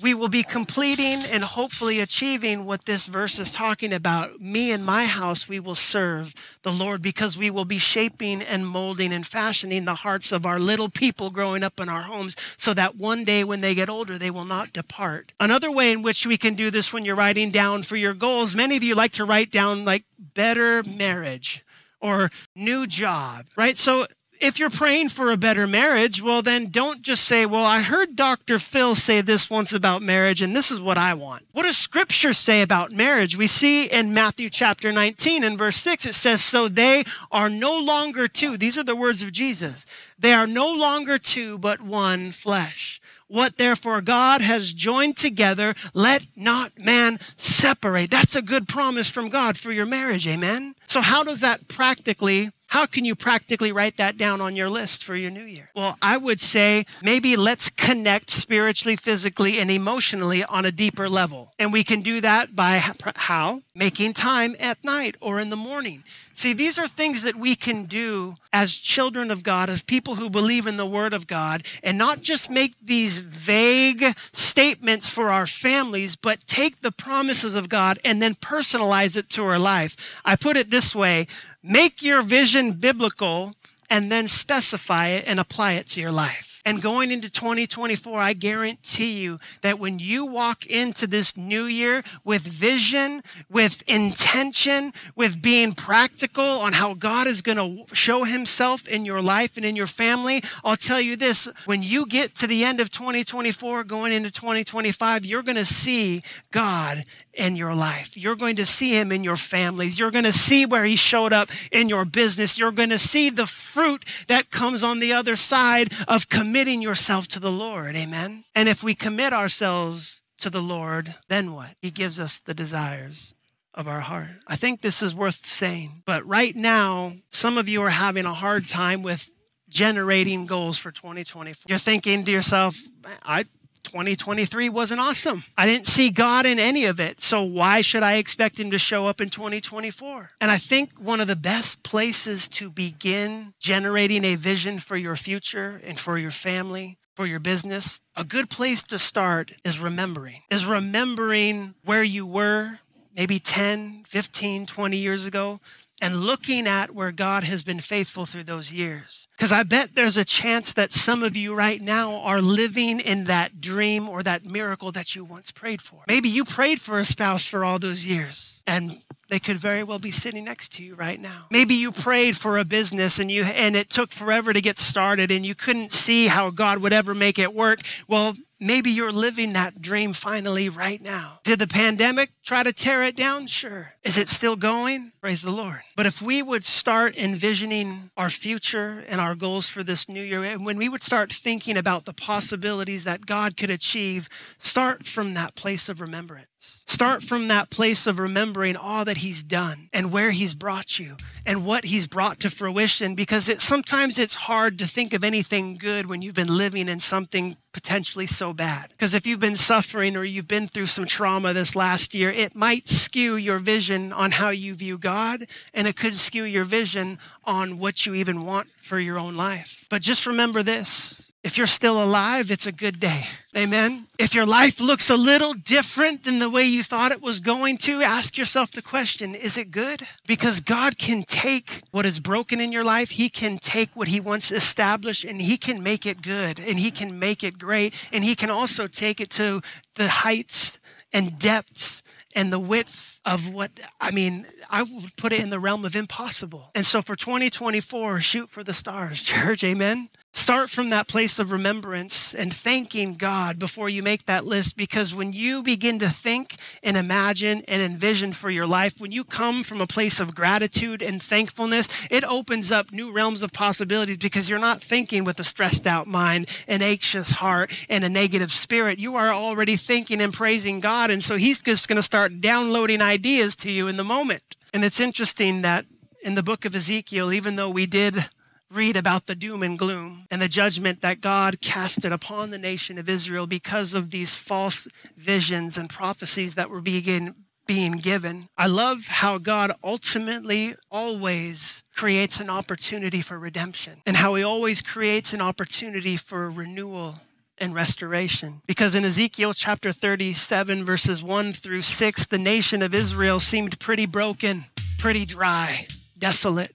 we 0.02 0.14
will 0.14 0.28
be 0.28 0.42
completing 0.42 1.20
and 1.30 1.42
hopefully 1.42 2.00
achieving 2.00 2.64
what 2.64 2.84
this 2.84 3.06
verse 3.06 3.38
is 3.38 3.52
talking 3.52 3.92
about. 3.92 4.40
Me 4.40 4.72
and 4.72 4.84
my 4.84 5.04
house, 5.04 5.48
we 5.48 5.60
will 5.60 5.74
serve 5.74 6.34
the 6.62 6.72
Lord 6.72 7.02
because 7.02 7.38
we 7.38 7.50
will 7.50 7.64
be 7.64 7.78
shaping 7.78 8.42
and 8.42 8.66
molding 8.66 9.12
and 9.12 9.26
fashioning 9.26 9.84
the 9.84 9.96
hearts 9.96 10.32
of 10.32 10.44
our 10.44 10.58
little 10.58 10.88
people 10.88 11.30
growing 11.30 11.62
up 11.62 11.80
in 11.80 11.88
our 11.88 12.02
homes 12.02 12.36
so 12.56 12.74
that 12.74 12.96
one 12.96 13.24
day 13.24 13.44
when 13.44 13.60
they 13.60 13.74
get 13.74 13.88
older, 13.88 14.18
they 14.18 14.30
will 14.30 14.44
not 14.44 14.72
depart. 14.72 15.32
Another 15.38 15.70
way 15.70 15.92
in 15.92 16.02
which 16.02 16.26
we 16.26 16.36
can 16.36 16.54
do 16.54 16.70
this 16.70 16.92
when 16.92 17.04
you're 17.04 17.14
writing 17.14 17.50
down 17.50 17.82
for 17.82 17.96
your 17.96 18.14
goals, 18.14 18.54
many 18.54 18.76
of 18.76 18.82
you 18.82 18.94
like 18.94 19.12
to 19.12 19.24
write 19.24 19.50
down 19.50 19.84
like 19.84 20.04
better 20.18 20.82
marriage 20.82 21.64
or 22.00 22.30
new 22.54 22.86
job, 22.86 23.46
right? 23.56 23.76
So 23.76 24.06
if 24.44 24.58
you're 24.58 24.68
praying 24.68 25.08
for 25.08 25.32
a 25.32 25.38
better 25.38 25.66
marriage, 25.66 26.20
well, 26.20 26.42
then 26.42 26.68
don't 26.68 27.00
just 27.00 27.24
say, 27.24 27.46
Well, 27.46 27.64
I 27.64 27.80
heard 27.80 28.14
Dr. 28.14 28.58
Phil 28.58 28.94
say 28.94 29.22
this 29.22 29.48
once 29.48 29.72
about 29.72 30.02
marriage, 30.02 30.42
and 30.42 30.54
this 30.54 30.70
is 30.70 30.80
what 30.80 30.98
I 30.98 31.14
want. 31.14 31.46
What 31.52 31.62
does 31.62 31.78
scripture 31.78 32.34
say 32.34 32.60
about 32.60 32.92
marriage? 32.92 33.36
We 33.36 33.46
see 33.46 33.86
in 33.86 34.12
Matthew 34.12 34.50
chapter 34.50 34.92
19 34.92 35.42
and 35.42 35.56
verse 35.56 35.76
6, 35.76 36.06
it 36.06 36.14
says, 36.14 36.44
So 36.44 36.68
they 36.68 37.04
are 37.32 37.48
no 37.48 37.78
longer 37.78 38.28
two. 38.28 38.58
These 38.58 38.76
are 38.76 38.84
the 38.84 38.94
words 38.94 39.22
of 39.22 39.32
Jesus. 39.32 39.86
They 40.18 40.34
are 40.34 40.46
no 40.46 40.70
longer 40.70 41.18
two, 41.18 41.56
but 41.56 41.80
one 41.80 42.30
flesh. 42.30 43.00
What 43.28 43.56
therefore 43.56 44.02
God 44.02 44.42
has 44.42 44.74
joined 44.74 45.16
together, 45.16 45.74
let 45.94 46.26
not 46.36 46.78
man 46.78 47.18
separate. 47.36 48.10
That's 48.10 48.36
a 48.36 48.42
good 48.42 48.68
promise 48.68 49.08
from 49.08 49.30
God 49.30 49.56
for 49.56 49.72
your 49.72 49.86
marriage. 49.86 50.28
Amen. 50.28 50.74
So, 50.86 51.00
how 51.00 51.24
does 51.24 51.40
that 51.40 51.66
practically 51.66 52.50
how 52.74 52.86
can 52.86 53.04
you 53.04 53.14
practically 53.14 53.70
write 53.70 53.98
that 53.98 54.16
down 54.16 54.40
on 54.40 54.56
your 54.56 54.68
list 54.68 55.04
for 55.04 55.14
your 55.14 55.30
new 55.30 55.44
year? 55.44 55.70
Well, 55.76 55.96
I 56.02 56.16
would 56.16 56.40
say 56.40 56.86
maybe 57.00 57.36
let's 57.36 57.70
connect 57.70 58.30
spiritually, 58.30 58.96
physically, 58.96 59.60
and 59.60 59.70
emotionally 59.70 60.42
on 60.42 60.64
a 60.64 60.72
deeper 60.72 61.08
level. 61.08 61.52
And 61.56 61.72
we 61.72 61.84
can 61.84 62.00
do 62.02 62.20
that 62.22 62.56
by 62.56 62.82
how? 63.14 63.62
Making 63.76 64.12
time 64.12 64.56
at 64.58 64.82
night 64.82 65.16
or 65.20 65.38
in 65.38 65.50
the 65.50 65.56
morning. 65.56 66.02
See, 66.32 66.52
these 66.52 66.76
are 66.76 66.88
things 66.88 67.22
that 67.22 67.36
we 67.36 67.54
can 67.54 67.84
do 67.84 68.34
as 68.52 68.74
children 68.74 69.30
of 69.30 69.44
God, 69.44 69.70
as 69.70 69.80
people 69.80 70.16
who 70.16 70.28
believe 70.28 70.66
in 70.66 70.74
the 70.74 70.84
Word 70.84 71.12
of 71.12 71.28
God, 71.28 71.62
and 71.80 71.96
not 71.96 72.22
just 72.22 72.50
make 72.50 72.74
these 72.82 73.18
vague 73.18 74.04
statements 74.32 75.08
for 75.08 75.30
our 75.30 75.46
families, 75.46 76.16
but 76.16 76.44
take 76.48 76.80
the 76.80 76.90
promises 76.90 77.54
of 77.54 77.68
God 77.68 78.00
and 78.04 78.20
then 78.20 78.34
personalize 78.34 79.16
it 79.16 79.30
to 79.30 79.44
our 79.44 79.60
life. 79.60 80.20
I 80.24 80.34
put 80.34 80.56
it 80.56 80.70
this 80.70 80.92
way 80.92 81.28
Make 81.66 82.02
your 82.02 82.20
vision 82.20 82.72
biblical 82.72 83.52
and 83.88 84.12
then 84.12 84.28
specify 84.28 85.08
it 85.08 85.24
and 85.26 85.40
apply 85.40 85.72
it 85.72 85.86
to 85.88 86.00
your 86.02 86.12
life. 86.12 86.53
And 86.66 86.80
going 86.80 87.10
into 87.10 87.30
2024, 87.30 88.18
I 88.18 88.32
guarantee 88.32 89.20
you 89.20 89.38
that 89.60 89.78
when 89.78 89.98
you 89.98 90.24
walk 90.24 90.64
into 90.64 91.06
this 91.06 91.36
new 91.36 91.64
year 91.64 92.02
with 92.24 92.42
vision, 92.42 93.22
with 93.50 93.82
intention, 93.86 94.94
with 95.14 95.42
being 95.42 95.74
practical 95.74 96.42
on 96.42 96.72
how 96.72 96.94
God 96.94 97.26
is 97.26 97.42
going 97.42 97.58
to 97.58 97.94
show 97.94 98.24
himself 98.24 98.88
in 98.88 99.04
your 99.04 99.20
life 99.20 99.58
and 99.58 99.66
in 99.66 99.76
your 99.76 99.86
family, 99.86 100.42
I'll 100.64 100.76
tell 100.76 101.00
you 101.00 101.16
this 101.16 101.48
when 101.66 101.82
you 101.82 102.06
get 102.06 102.34
to 102.36 102.46
the 102.46 102.64
end 102.64 102.80
of 102.80 102.90
2024, 102.90 103.84
going 103.84 104.12
into 104.12 104.30
2025, 104.30 105.26
you're 105.26 105.42
going 105.42 105.56
to 105.56 105.66
see 105.66 106.22
God 106.50 107.04
in 107.36 107.56
your 107.56 107.74
life. 107.74 108.16
You're 108.16 108.36
going 108.36 108.56
to 108.56 108.66
see 108.66 108.98
him 108.98 109.10
in 109.12 109.24
your 109.24 109.36
families. 109.36 109.98
You're 109.98 110.10
going 110.10 110.24
to 110.24 110.32
see 110.32 110.64
where 110.64 110.84
he 110.84 110.96
showed 110.96 111.32
up 111.32 111.50
in 111.72 111.88
your 111.88 112.04
business. 112.04 112.56
You're 112.56 112.72
going 112.72 112.90
to 112.90 112.98
see 112.98 113.30
the 113.30 113.46
fruit 113.46 114.04
that 114.28 114.50
comes 114.50 114.84
on 114.84 115.00
the 115.00 115.12
other 115.12 115.36
side 115.36 115.92
of 116.06 116.28
committing 116.54 116.80
yourself 116.80 117.26
to 117.26 117.40
the 117.40 117.50
Lord. 117.50 117.96
Amen. 117.96 118.44
And 118.54 118.68
if 118.68 118.84
we 118.84 118.94
commit 118.94 119.32
ourselves 119.32 120.20
to 120.38 120.48
the 120.48 120.62
Lord, 120.62 121.12
then 121.28 121.52
what? 121.52 121.70
He 121.82 121.90
gives 121.90 122.20
us 122.20 122.38
the 122.38 122.54
desires 122.54 123.34
of 123.74 123.88
our 123.88 123.98
heart. 123.98 124.28
I 124.46 124.54
think 124.54 124.80
this 124.80 125.02
is 125.02 125.16
worth 125.16 125.44
saying. 125.46 126.02
But 126.06 126.24
right 126.24 126.54
now, 126.54 127.14
some 127.28 127.58
of 127.58 127.68
you 127.68 127.82
are 127.82 127.90
having 127.90 128.24
a 128.24 128.32
hard 128.32 128.66
time 128.66 129.02
with 129.02 129.30
generating 129.68 130.46
goals 130.46 130.78
for 130.78 130.92
2024. 130.92 131.64
You're 131.68 131.76
thinking 131.76 132.24
to 132.24 132.30
yourself, 132.30 132.78
I 133.24 133.46
2023 133.84 134.68
wasn't 134.68 135.00
awesome. 135.00 135.44
I 135.56 135.66
didn't 135.66 135.86
see 135.86 136.10
God 136.10 136.46
in 136.46 136.58
any 136.58 136.84
of 136.84 136.98
it. 136.98 137.22
So 137.22 137.42
why 137.42 137.80
should 137.80 138.02
I 138.02 138.14
expect 138.14 138.58
him 138.58 138.70
to 138.70 138.78
show 138.78 139.06
up 139.06 139.20
in 139.20 139.30
2024? 139.30 140.30
And 140.40 140.50
I 140.50 140.56
think 140.56 140.90
one 140.98 141.20
of 141.20 141.28
the 141.28 141.36
best 141.36 141.82
places 141.82 142.48
to 142.48 142.70
begin 142.70 143.54
generating 143.60 144.24
a 144.24 144.34
vision 144.34 144.78
for 144.78 144.96
your 144.96 145.16
future 145.16 145.80
and 145.84 145.98
for 145.98 146.18
your 146.18 146.30
family, 146.30 146.98
for 147.14 147.26
your 147.26 147.40
business, 147.40 148.00
a 148.16 148.24
good 148.24 148.50
place 148.50 148.82
to 148.84 148.98
start 148.98 149.52
is 149.64 149.78
remembering. 149.78 150.42
Is 150.50 150.66
remembering 150.66 151.74
where 151.84 152.02
you 152.02 152.26
were 152.26 152.80
maybe 153.16 153.38
10, 153.38 154.04
15, 154.06 154.66
20 154.66 154.96
years 154.96 155.24
ago 155.24 155.60
and 156.00 156.22
looking 156.22 156.66
at 156.66 156.90
where 156.90 157.12
God 157.12 157.44
has 157.44 157.62
been 157.62 157.80
faithful 157.80 158.26
through 158.26 158.44
those 158.44 158.72
years. 158.72 159.26
Because 159.36 159.52
I 159.52 159.62
bet 159.62 159.94
there's 159.94 160.16
a 160.16 160.24
chance 160.24 160.72
that 160.72 160.92
some 160.92 161.22
of 161.22 161.36
you 161.36 161.54
right 161.54 161.80
now 161.80 162.16
are 162.16 162.40
living 162.40 163.00
in 163.00 163.24
that 163.24 163.60
dream 163.60 164.08
or 164.08 164.22
that 164.22 164.44
miracle 164.44 164.92
that 164.92 165.14
you 165.14 165.24
once 165.24 165.50
prayed 165.50 165.80
for. 165.80 166.02
Maybe 166.08 166.28
you 166.28 166.44
prayed 166.44 166.80
for 166.80 166.98
a 166.98 167.04
spouse 167.04 167.46
for 167.46 167.64
all 167.64 167.78
those 167.78 168.06
years 168.06 168.62
and 168.66 168.98
they 169.28 169.38
could 169.38 169.56
very 169.56 169.82
well 169.82 169.98
be 169.98 170.10
sitting 170.10 170.44
next 170.44 170.74
to 170.74 170.84
you 170.84 170.94
right 170.94 171.20
now. 171.20 171.46
Maybe 171.50 171.74
you 171.74 171.92
prayed 171.92 172.36
for 172.36 172.58
a 172.58 172.64
business 172.64 173.18
and 173.18 173.30
you 173.30 173.44
and 173.44 173.74
it 173.74 173.90
took 173.90 174.10
forever 174.12 174.52
to 174.52 174.60
get 174.60 174.78
started 174.78 175.30
and 175.30 175.44
you 175.44 175.54
couldn't 175.54 175.92
see 175.92 176.26
how 176.26 176.50
God 176.50 176.78
would 176.78 176.92
ever 176.92 177.14
make 177.14 177.38
it 177.38 177.54
work. 177.54 177.80
Well, 178.06 178.34
maybe 178.60 178.90
you're 178.90 179.12
living 179.12 179.52
that 179.54 179.80
dream 179.80 180.12
finally 180.12 180.68
right 180.68 181.00
now. 181.00 181.40
Did 181.44 181.58
the 181.58 181.66
pandemic 181.66 182.30
try 182.42 182.62
to 182.62 182.72
tear 182.72 183.02
it 183.04 183.16
down? 183.16 183.46
Sure. 183.46 183.93
Is 184.04 184.18
it 184.18 184.28
still 184.28 184.54
going? 184.54 185.12
Praise 185.22 185.40
the 185.40 185.50
Lord. 185.50 185.80
But 185.96 186.04
if 186.04 186.20
we 186.20 186.42
would 186.42 186.62
start 186.62 187.16
envisioning 187.16 188.10
our 188.18 188.28
future 188.28 189.02
and 189.08 189.18
our 189.18 189.34
goals 189.34 189.70
for 189.70 189.82
this 189.82 190.10
new 190.10 190.22
year, 190.22 190.44
and 190.44 190.66
when 190.66 190.76
we 190.76 190.90
would 190.90 191.02
start 191.02 191.32
thinking 191.32 191.78
about 191.78 192.04
the 192.04 192.12
possibilities 192.12 193.04
that 193.04 193.24
God 193.24 193.56
could 193.56 193.70
achieve, 193.70 194.28
start 194.58 195.06
from 195.06 195.32
that 195.32 195.54
place 195.54 195.88
of 195.88 196.02
remembrance. 196.02 196.82
Start 196.86 197.22
from 197.22 197.48
that 197.48 197.70
place 197.70 198.06
of 198.06 198.18
remembering 198.18 198.76
all 198.76 199.06
that 199.06 199.18
He's 199.18 199.42
done 199.42 199.88
and 199.92 200.12
where 200.12 200.32
He's 200.32 200.54
brought 200.54 200.98
you 200.98 201.16
and 201.46 201.64
what 201.64 201.86
He's 201.86 202.06
brought 202.06 202.40
to 202.40 202.50
fruition 202.50 203.14
because 203.14 203.48
it, 203.48 203.62
sometimes 203.62 204.18
it's 204.18 204.34
hard 204.34 204.78
to 204.78 204.86
think 204.86 205.14
of 205.14 205.24
anything 205.24 205.76
good 205.76 206.06
when 206.06 206.20
you've 206.20 206.34
been 206.34 206.54
living 206.54 206.88
in 206.88 207.00
something 207.00 207.56
potentially 207.72 208.26
so 208.26 208.52
bad. 208.52 208.90
Because 208.90 209.14
if 209.14 209.26
you've 209.26 209.40
been 209.40 209.56
suffering 209.56 210.16
or 210.16 210.24
you've 210.24 210.48
been 210.48 210.68
through 210.68 210.86
some 210.86 211.06
trauma 211.06 211.52
this 211.52 211.74
last 211.74 212.14
year, 212.14 212.30
it 212.30 212.54
might 212.54 212.88
skew 212.88 213.36
your 213.36 213.58
vision 213.58 213.93
on 214.12 214.32
how 214.32 214.50
you 214.50 214.74
view 214.74 214.98
God 214.98 215.44
and 215.72 215.86
it 215.86 215.96
could 215.96 216.16
skew 216.16 216.44
your 216.44 216.64
vision 216.64 217.18
on 217.44 217.78
what 217.78 218.06
you 218.06 218.14
even 218.14 218.44
want 218.44 218.68
for 218.82 218.98
your 218.98 219.18
own 219.18 219.36
life. 219.36 219.86
But 219.90 220.02
just 220.02 220.26
remember 220.26 220.62
this 220.62 221.24
if 221.44 221.58
you're 221.58 221.66
still 221.66 222.02
alive, 222.02 222.50
it's 222.50 222.66
a 222.66 222.72
good 222.72 222.98
day. 222.98 223.26
Amen. 223.54 224.06
If 224.18 224.34
your 224.34 224.46
life 224.46 224.80
looks 224.80 225.10
a 225.10 225.16
little 225.16 225.52
different 225.52 226.24
than 226.24 226.38
the 226.38 226.48
way 226.48 226.62
you 226.62 226.82
thought 226.82 227.12
it 227.12 227.20
was 227.20 227.40
going 227.40 227.76
to, 227.78 228.00
ask 228.00 228.38
yourself 228.38 228.72
the 228.72 228.80
question 228.80 229.34
is 229.34 229.58
it 229.58 229.70
good? 229.70 230.00
Because 230.26 230.60
God 230.60 230.96
can 230.96 231.22
take 231.22 231.82
what 231.90 232.06
is 232.06 232.18
broken 232.18 232.62
in 232.62 232.72
your 232.72 232.82
life, 232.82 233.10
He 233.10 233.28
can 233.28 233.58
take 233.58 233.94
what 233.94 234.08
He 234.08 234.20
wants 234.20 234.50
established, 234.50 235.22
and 235.22 235.42
He 235.42 235.58
can 235.58 235.82
make 235.82 236.06
it 236.06 236.22
good, 236.22 236.58
and 236.58 236.78
He 236.78 236.90
can 236.90 237.18
make 237.18 237.44
it 237.44 237.58
great, 237.58 238.08
and 238.10 238.24
He 238.24 238.34
can 238.34 238.48
also 238.48 238.86
take 238.86 239.20
it 239.20 239.28
to 239.32 239.60
the 239.96 240.08
heights 240.08 240.78
and 241.12 241.38
depths 241.38 242.02
and 242.34 242.50
the 242.50 242.58
width 242.58 243.13
of 243.24 243.52
what, 243.52 243.70
I 244.00 244.10
mean, 244.10 244.46
I 244.68 244.82
would 244.82 245.16
put 245.16 245.32
it 245.32 245.40
in 245.40 245.50
the 245.50 245.58
realm 245.58 245.84
of 245.84 245.96
impossible. 245.96 246.70
And 246.74 246.84
so 246.84 247.02
for 247.02 247.16
2024, 247.16 248.20
shoot 248.20 248.50
for 248.50 248.62
the 248.62 248.74
stars, 248.74 249.22
church. 249.24 249.64
Amen. 249.64 250.10
Start 250.36 250.68
from 250.68 250.90
that 250.90 251.06
place 251.06 251.38
of 251.38 251.52
remembrance 251.52 252.34
and 252.34 252.52
thanking 252.52 253.14
God 253.14 253.56
before 253.56 253.88
you 253.88 254.02
make 254.02 254.26
that 254.26 254.44
list 254.44 254.76
because 254.76 255.14
when 255.14 255.32
you 255.32 255.62
begin 255.62 256.00
to 256.00 256.10
think 256.10 256.56
and 256.82 256.96
imagine 256.96 257.62
and 257.68 257.80
envision 257.80 258.32
for 258.32 258.50
your 258.50 258.66
life, 258.66 259.00
when 259.00 259.12
you 259.12 259.22
come 259.22 259.62
from 259.62 259.80
a 259.80 259.86
place 259.86 260.18
of 260.18 260.34
gratitude 260.34 261.02
and 261.02 261.22
thankfulness, 261.22 261.88
it 262.10 262.24
opens 262.24 262.72
up 262.72 262.90
new 262.90 263.12
realms 263.12 263.44
of 263.44 263.52
possibilities 263.52 264.18
because 264.18 264.50
you're 264.50 264.58
not 264.58 264.82
thinking 264.82 265.22
with 265.22 265.38
a 265.38 265.44
stressed 265.44 265.86
out 265.86 266.08
mind, 266.08 266.48
an 266.66 266.82
anxious 266.82 267.30
heart, 267.30 267.72
and 267.88 268.02
a 268.02 268.08
negative 268.08 268.50
spirit. 268.50 268.98
You 268.98 269.14
are 269.14 269.28
already 269.28 269.76
thinking 269.76 270.20
and 270.20 270.34
praising 270.34 270.80
God. 270.80 271.12
And 271.12 271.22
so 271.22 271.36
He's 271.36 271.62
just 271.62 271.86
going 271.86 271.96
to 271.96 272.02
start 272.02 272.40
downloading 272.40 273.00
ideas 273.00 273.54
to 273.56 273.70
you 273.70 273.86
in 273.86 273.96
the 273.96 274.04
moment. 274.04 274.42
And 274.74 274.84
it's 274.84 274.98
interesting 274.98 275.62
that 275.62 275.86
in 276.22 276.34
the 276.34 276.42
book 276.42 276.64
of 276.64 276.74
Ezekiel, 276.74 277.32
even 277.32 277.54
though 277.54 277.70
we 277.70 277.86
did 277.86 278.26
read 278.74 278.96
about 278.96 279.26
the 279.26 279.34
doom 279.34 279.62
and 279.62 279.78
gloom 279.78 280.26
and 280.30 280.42
the 280.42 280.48
judgment 280.48 281.00
that 281.00 281.20
God 281.20 281.60
casted 281.60 282.12
upon 282.12 282.50
the 282.50 282.58
nation 282.58 282.98
of 282.98 283.08
Israel 283.08 283.46
because 283.46 283.94
of 283.94 284.10
these 284.10 284.34
false 284.34 284.88
visions 285.16 285.78
and 285.78 285.88
prophecies 285.88 286.54
that 286.56 286.70
were 286.70 286.80
being, 286.80 287.34
being 287.66 287.92
given. 287.92 288.48
I 288.58 288.66
love 288.66 289.06
how 289.06 289.38
God 289.38 289.72
ultimately 289.82 290.74
always 290.90 291.84
creates 291.94 292.40
an 292.40 292.50
opportunity 292.50 293.20
for 293.20 293.38
redemption 293.38 294.02
and 294.06 294.16
how 294.16 294.34
he 294.34 294.42
always 294.42 294.82
creates 294.82 295.32
an 295.32 295.40
opportunity 295.40 296.16
for 296.16 296.50
renewal 296.50 297.14
and 297.58 297.74
restoration. 297.74 298.62
Because 298.66 298.96
in 298.96 299.04
Ezekiel 299.04 299.54
chapter 299.54 299.92
37, 299.92 300.84
verses 300.84 301.22
1 301.22 301.52
through 301.52 301.82
6, 301.82 302.26
the 302.26 302.38
nation 302.38 302.82
of 302.82 302.92
Israel 302.92 303.38
seemed 303.38 303.78
pretty 303.78 304.06
broken, 304.06 304.64
pretty 304.98 305.24
dry, 305.24 305.86
desolate 306.18 306.72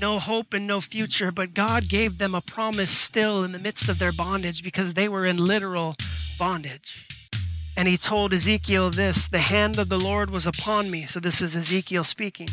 no 0.00 0.18
hope 0.18 0.54
and 0.54 0.66
no 0.66 0.80
future, 0.80 1.30
but 1.30 1.54
God 1.54 1.88
gave 1.88 2.18
them 2.18 2.34
a 2.34 2.40
promise 2.40 2.90
still 2.90 3.44
in 3.44 3.52
the 3.52 3.58
midst 3.58 3.88
of 3.88 3.98
their 3.98 4.12
bondage 4.12 4.62
because 4.62 4.94
they 4.94 5.08
were 5.08 5.26
in 5.26 5.36
literal 5.36 5.94
bondage. 6.38 7.06
And 7.76 7.86
he 7.86 7.96
told 7.96 8.32
Ezekiel 8.32 8.90
this 8.90 9.28
the 9.28 9.38
hand 9.38 9.78
of 9.78 9.88
the 9.88 10.00
Lord 10.00 10.30
was 10.30 10.46
upon 10.46 10.90
me. 10.90 11.04
So 11.06 11.20
this 11.20 11.42
is 11.42 11.54
Ezekiel 11.54 12.04
speaking. 12.04 12.48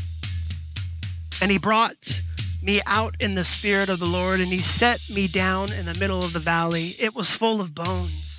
And 1.41 1.49
he 1.49 1.57
brought 1.57 2.21
me 2.61 2.81
out 2.85 3.15
in 3.19 3.35
the 3.35 3.43
spirit 3.43 3.89
of 3.89 3.99
the 3.99 4.05
Lord, 4.05 4.39
and 4.39 4.49
he 4.49 4.59
set 4.59 5.01
me 5.13 5.27
down 5.27 5.71
in 5.71 5.85
the 5.85 5.97
middle 5.99 6.19
of 6.19 6.33
the 6.33 6.39
valley. 6.39 6.91
It 6.99 7.15
was 7.15 7.35
full 7.35 7.59
of 7.59 7.75
bones. 7.75 8.37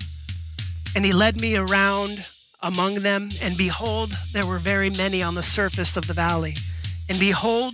And 0.95 1.05
he 1.05 1.11
led 1.11 1.39
me 1.41 1.55
around 1.55 2.25
among 2.61 2.95
them, 2.95 3.29
and 3.43 3.57
behold, 3.57 4.11
there 4.31 4.45
were 4.45 4.57
very 4.57 4.89
many 4.89 5.21
on 5.21 5.35
the 5.35 5.43
surface 5.43 5.97
of 5.97 6.07
the 6.07 6.13
valley. 6.13 6.55
And 7.09 7.19
behold, 7.19 7.73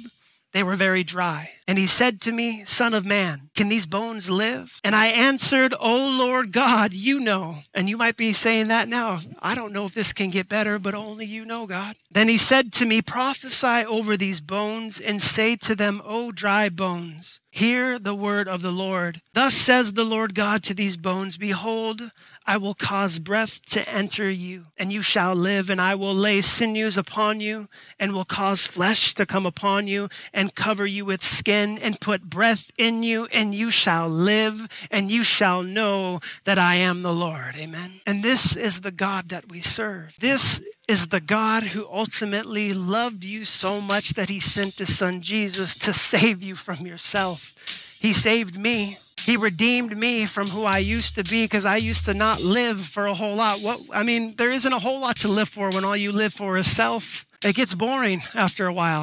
they 0.53 0.63
were 0.63 0.75
very 0.75 1.03
dry. 1.03 1.51
And 1.67 1.77
he 1.77 1.87
said 1.87 2.19
to 2.21 2.31
me, 2.31 2.65
Son 2.65 2.93
of 2.93 3.05
man, 3.05 3.49
can 3.55 3.69
these 3.69 3.85
bones 3.85 4.29
live? 4.29 4.79
And 4.83 4.95
I 4.95 5.07
answered, 5.07 5.73
O 5.79 6.17
Lord 6.19 6.51
God, 6.51 6.93
you 6.93 7.19
know. 7.19 7.59
And 7.73 7.87
you 7.87 7.97
might 7.97 8.17
be 8.17 8.33
saying 8.33 8.67
that 8.67 8.89
now. 8.89 9.19
I 9.39 9.55
don't 9.55 9.71
know 9.71 9.85
if 9.85 9.93
this 9.93 10.11
can 10.11 10.29
get 10.29 10.49
better, 10.49 10.77
but 10.79 10.93
only 10.93 11.25
you 11.25 11.45
know, 11.45 11.65
God. 11.65 11.95
Then 12.09 12.27
he 12.27 12.37
said 12.37 12.73
to 12.73 12.85
me, 12.85 13.01
Prophesy 13.01 13.85
over 13.85 14.17
these 14.17 14.41
bones 14.41 14.99
and 14.99 15.21
say 15.21 15.55
to 15.57 15.75
them, 15.75 16.01
O 16.03 16.31
dry 16.31 16.67
bones, 16.67 17.39
hear 17.49 17.97
the 17.97 18.15
word 18.15 18.47
of 18.47 18.61
the 18.61 18.71
Lord. 18.71 19.21
Thus 19.33 19.53
says 19.53 19.93
the 19.93 20.03
Lord 20.03 20.35
God 20.35 20.63
to 20.63 20.73
these 20.73 20.97
bones, 20.97 21.37
Behold, 21.37 22.11
I 22.45 22.57
will 22.57 22.73
cause 22.73 23.19
breath 23.19 23.63
to 23.67 23.87
enter 23.87 24.29
you, 24.29 24.65
and 24.77 24.91
you 24.91 25.01
shall 25.01 25.35
live, 25.35 25.69
and 25.69 25.79
I 25.79 25.95
will 25.95 26.13
lay 26.13 26.41
sinews 26.41 26.97
upon 26.97 27.39
you, 27.39 27.69
and 27.99 28.13
will 28.13 28.25
cause 28.25 28.65
flesh 28.65 29.13
to 29.15 29.25
come 29.25 29.45
upon 29.45 29.87
you, 29.87 30.09
and 30.33 30.55
cover 30.55 30.85
you 30.85 31.05
with 31.05 31.23
skin, 31.23 31.77
and 31.77 31.99
put 31.99 32.23
breath 32.23 32.71
in 32.77 33.03
you, 33.03 33.27
and 33.31 33.53
you 33.53 33.69
shall 33.69 34.09
live, 34.09 34.67
and 34.89 35.11
you 35.11 35.23
shall 35.23 35.61
know 35.61 36.19
that 36.43 36.57
I 36.57 36.75
am 36.75 37.03
the 37.03 37.13
Lord. 37.13 37.55
Amen. 37.57 38.01
And 38.05 38.23
this 38.23 38.55
is 38.55 38.81
the 38.81 38.91
God 38.91 39.29
that 39.29 39.49
we 39.49 39.61
serve. 39.61 40.15
This 40.19 40.61
is 40.87 41.07
the 41.07 41.21
God 41.21 41.63
who 41.63 41.87
ultimately 41.89 42.73
loved 42.73 43.23
you 43.23 43.45
so 43.45 43.79
much 43.79 44.09
that 44.15 44.29
he 44.29 44.39
sent 44.39 44.77
his 44.77 44.97
son 44.97 45.21
Jesus 45.21 45.77
to 45.79 45.93
save 45.93 46.41
you 46.41 46.55
from 46.55 46.85
yourself. 46.85 47.55
He 48.01 48.13
saved 48.13 48.57
me. 48.57 48.97
He 49.25 49.37
redeemed 49.37 49.95
me 49.97 50.25
from 50.25 50.47
who 50.47 50.65
I 50.65 50.79
used 50.79 51.15
to 51.15 51.23
be 51.23 51.43
because 51.43 51.65
I 51.65 51.77
used 51.77 52.05
to 52.05 52.13
not 52.13 52.41
live 52.41 52.79
for 52.79 53.05
a 53.05 53.13
whole 53.13 53.35
lot. 53.35 53.59
What 53.59 53.79
I 53.93 54.03
mean, 54.03 54.35
there 54.37 54.51
isn't 54.51 54.73
a 54.73 54.79
whole 54.79 54.99
lot 54.99 55.17
to 55.17 55.27
live 55.27 55.49
for 55.49 55.69
when 55.69 55.85
all 55.85 55.95
you 55.95 56.11
live 56.11 56.33
for 56.33 56.57
is 56.57 56.69
self. 56.69 57.25
It 57.43 57.55
gets 57.55 57.75
boring 57.75 58.23
after 58.33 58.65
a 58.65 58.73
while. 58.73 59.01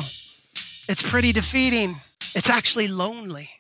It's 0.88 1.02
pretty 1.02 1.32
defeating. 1.32 1.96
It's 2.34 2.50
actually 2.50 2.88
lonely 2.88 3.50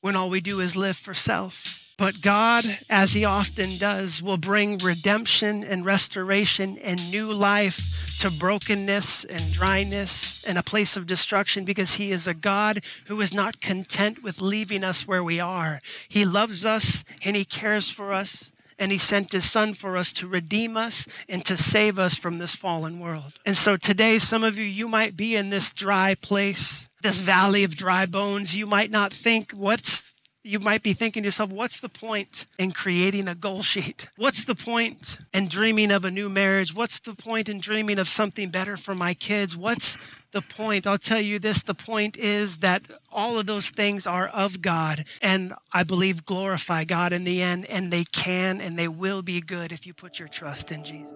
when 0.00 0.16
all 0.16 0.28
we 0.28 0.40
do 0.40 0.60
is 0.60 0.76
live 0.76 0.96
for 0.96 1.14
self. 1.14 1.83
But 1.96 2.22
God, 2.22 2.64
as 2.90 3.12
He 3.12 3.24
often 3.24 3.76
does, 3.78 4.20
will 4.20 4.36
bring 4.36 4.78
redemption 4.78 5.62
and 5.62 5.84
restoration 5.84 6.76
and 6.78 7.10
new 7.10 7.32
life 7.32 8.18
to 8.20 8.30
brokenness 8.30 9.24
and 9.24 9.52
dryness 9.52 10.44
and 10.44 10.58
a 10.58 10.62
place 10.62 10.96
of 10.96 11.06
destruction 11.06 11.64
because 11.64 11.94
He 11.94 12.10
is 12.10 12.26
a 12.26 12.34
God 12.34 12.80
who 13.06 13.20
is 13.20 13.32
not 13.32 13.60
content 13.60 14.22
with 14.22 14.40
leaving 14.40 14.82
us 14.82 15.06
where 15.06 15.22
we 15.22 15.38
are. 15.38 15.80
He 16.08 16.24
loves 16.24 16.64
us 16.64 17.04
and 17.22 17.36
He 17.36 17.44
cares 17.44 17.90
for 17.90 18.12
us. 18.12 18.50
And 18.76 18.90
he 18.90 18.98
sent 18.98 19.30
his 19.30 19.48
son 19.48 19.74
for 19.74 19.96
us 19.96 20.12
to 20.14 20.26
redeem 20.26 20.76
us 20.76 21.06
and 21.28 21.44
to 21.44 21.56
save 21.56 21.96
us 21.96 22.16
from 22.16 22.38
this 22.38 22.56
fallen 22.56 22.98
world. 22.98 23.34
And 23.46 23.56
so 23.56 23.76
today, 23.76 24.18
some 24.18 24.42
of 24.42 24.58
you, 24.58 24.64
you 24.64 24.88
might 24.88 25.16
be 25.16 25.36
in 25.36 25.50
this 25.50 25.72
dry 25.72 26.16
place, 26.16 26.88
this 27.00 27.20
valley 27.20 27.62
of 27.62 27.76
dry 27.76 28.04
bones. 28.04 28.56
You 28.56 28.66
might 28.66 28.90
not 28.90 29.12
think, 29.12 29.52
what's 29.52 30.10
you 30.44 30.60
might 30.60 30.82
be 30.82 30.92
thinking 30.92 31.22
to 31.22 31.28
yourself, 31.28 31.50
what's 31.50 31.80
the 31.80 31.88
point 31.88 32.44
in 32.58 32.70
creating 32.70 33.26
a 33.26 33.34
goal 33.34 33.62
sheet? 33.62 34.06
What's 34.16 34.44
the 34.44 34.54
point 34.54 35.18
in 35.32 35.48
dreaming 35.48 35.90
of 35.90 36.04
a 36.04 36.10
new 36.10 36.28
marriage? 36.28 36.74
What's 36.74 36.98
the 36.98 37.14
point 37.14 37.48
in 37.48 37.60
dreaming 37.60 37.98
of 37.98 38.06
something 38.06 38.50
better 38.50 38.76
for 38.76 38.94
my 38.94 39.14
kids? 39.14 39.56
What's 39.56 39.96
the 40.32 40.42
point? 40.42 40.86
I'll 40.86 40.98
tell 40.98 41.20
you 41.20 41.38
this 41.38 41.62
the 41.62 41.74
point 41.74 42.18
is 42.18 42.58
that 42.58 42.82
all 43.10 43.38
of 43.38 43.46
those 43.46 43.70
things 43.70 44.06
are 44.06 44.28
of 44.28 44.60
God 44.60 45.04
and 45.22 45.54
I 45.72 45.82
believe 45.82 46.26
glorify 46.26 46.84
God 46.84 47.14
in 47.14 47.24
the 47.24 47.40
end, 47.40 47.64
and 47.66 47.90
they 47.90 48.04
can 48.04 48.60
and 48.60 48.78
they 48.78 48.88
will 48.88 49.22
be 49.22 49.40
good 49.40 49.72
if 49.72 49.86
you 49.86 49.94
put 49.94 50.18
your 50.18 50.28
trust 50.28 50.70
in 50.70 50.84
Jesus. 50.84 51.14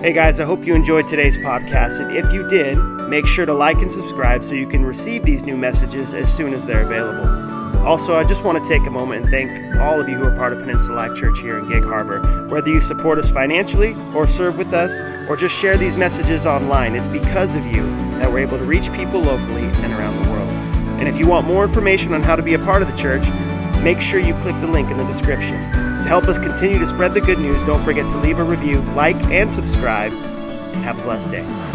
Hey 0.00 0.12
guys, 0.12 0.40
I 0.40 0.44
hope 0.44 0.66
you 0.66 0.74
enjoyed 0.74 1.06
today's 1.06 1.38
podcast. 1.38 2.04
And 2.04 2.16
if 2.16 2.32
you 2.32 2.48
did, 2.48 2.76
make 3.08 3.26
sure 3.26 3.46
to 3.46 3.54
like 3.54 3.78
and 3.78 3.90
subscribe 3.90 4.42
so 4.42 4.54
you 4.54 4.68
can 4.68 4.84
receive 4.84 5.24
these 5.24 5.44
new 5.44 5.56
messages 5.56 6.12
as 6.12 6.34
soon 6.34 6.52
as 6.54 6.66
they're 6.66 6.82
available. 6.82 7.55
Also, 7.86 8.16
I 8.16 8.24
just 8.24 8.42
want 8.42 8.62
to 8.62 8.68
take 8.68 8.86
a 8.86 8.90
moment 8.90 9.22
and 9.22 9.30
thank 9.30 9.76
all 9.80 10.00
of 10.00 10.08
you 10.08 10.16
who 10.16 10.24
are 10.24 10.34
part 10.36 10.52
of 10.52 10.58
Peninsula 10.58 10.96
Life 10.96 11.14
Church 11.14 11.38
here 11.38 11.58
in 11.58 11.68
Gig 11.68 11.84
Harbor. 11.84 12.46
Whether 12.48 12.70
you 12.70 12.80
support 12.80 13.18
us 13.18 13.30
financially, 13.30 13.94
or 14.14 14.26
serve 14.26 14.58
with 14.58 14.74
us, 14.74 15.00
or 15.28 15.36
just 15.36 15.56
share 15.56 15.76
these 15.76 15.96
messages 15.96 16.46
online, 16.46 16.96
it's 16.96 17.08
because 17.08 17.54
of 17.54 17.64
you 17.66 17.84
that 18.18 18.30
we're 18.30 18.40
able 18.40 18.58
to 18.58 18.64
reach 18.64 18.92
people 18.92 19.20
locally 19.20 19.62
and 19.62 19.92
around 19.92 20.22
the 20.22 20.30
world. 20.30 20.50
And 20.98 21.06
if 21.06 21.18
you 21.18 21.28
want 21.28 21.46
more 21.46 21.62
information 21.62 22.14
on 22.14 22.22
how 22.22 22.34
to 22.34 22.42
be 22.42 22.54
a 22.54 22.58
part 22.58 22.82
of 22.82 22.88
the 22.88 22.96
church, 22.96 23.28
make 23.82 24.00
sure 24.00 24.18
you 24.18 24.34
click 24.34 24.58
the 24.60 24.66
link 24.66 24.90
in 24.90 24.96
the 24.96 25.04
description. 25.04 25.60
To 25.72 26.08
help 26.08 26.24
us 26.24 26.38
continue 26.38 26.78
to 26.78 26.86
spread 26.86 27.14
the 27.14 27.20
good 27.20 27.38
news, 27.38 27.62
don't 27.64 27.84
forget 27.84 28.10
to 28.10 28.18
leave 28.18 28.38
a 28.38 28.44
review, 28.44 28.80
like, 28.94 29.16
and 29.26 29.52
subscribe. 29.52 30.12
Have 30.82 30.98
a 30.98 31.02
blessed 31.02 31.30
day. 31.30 31.65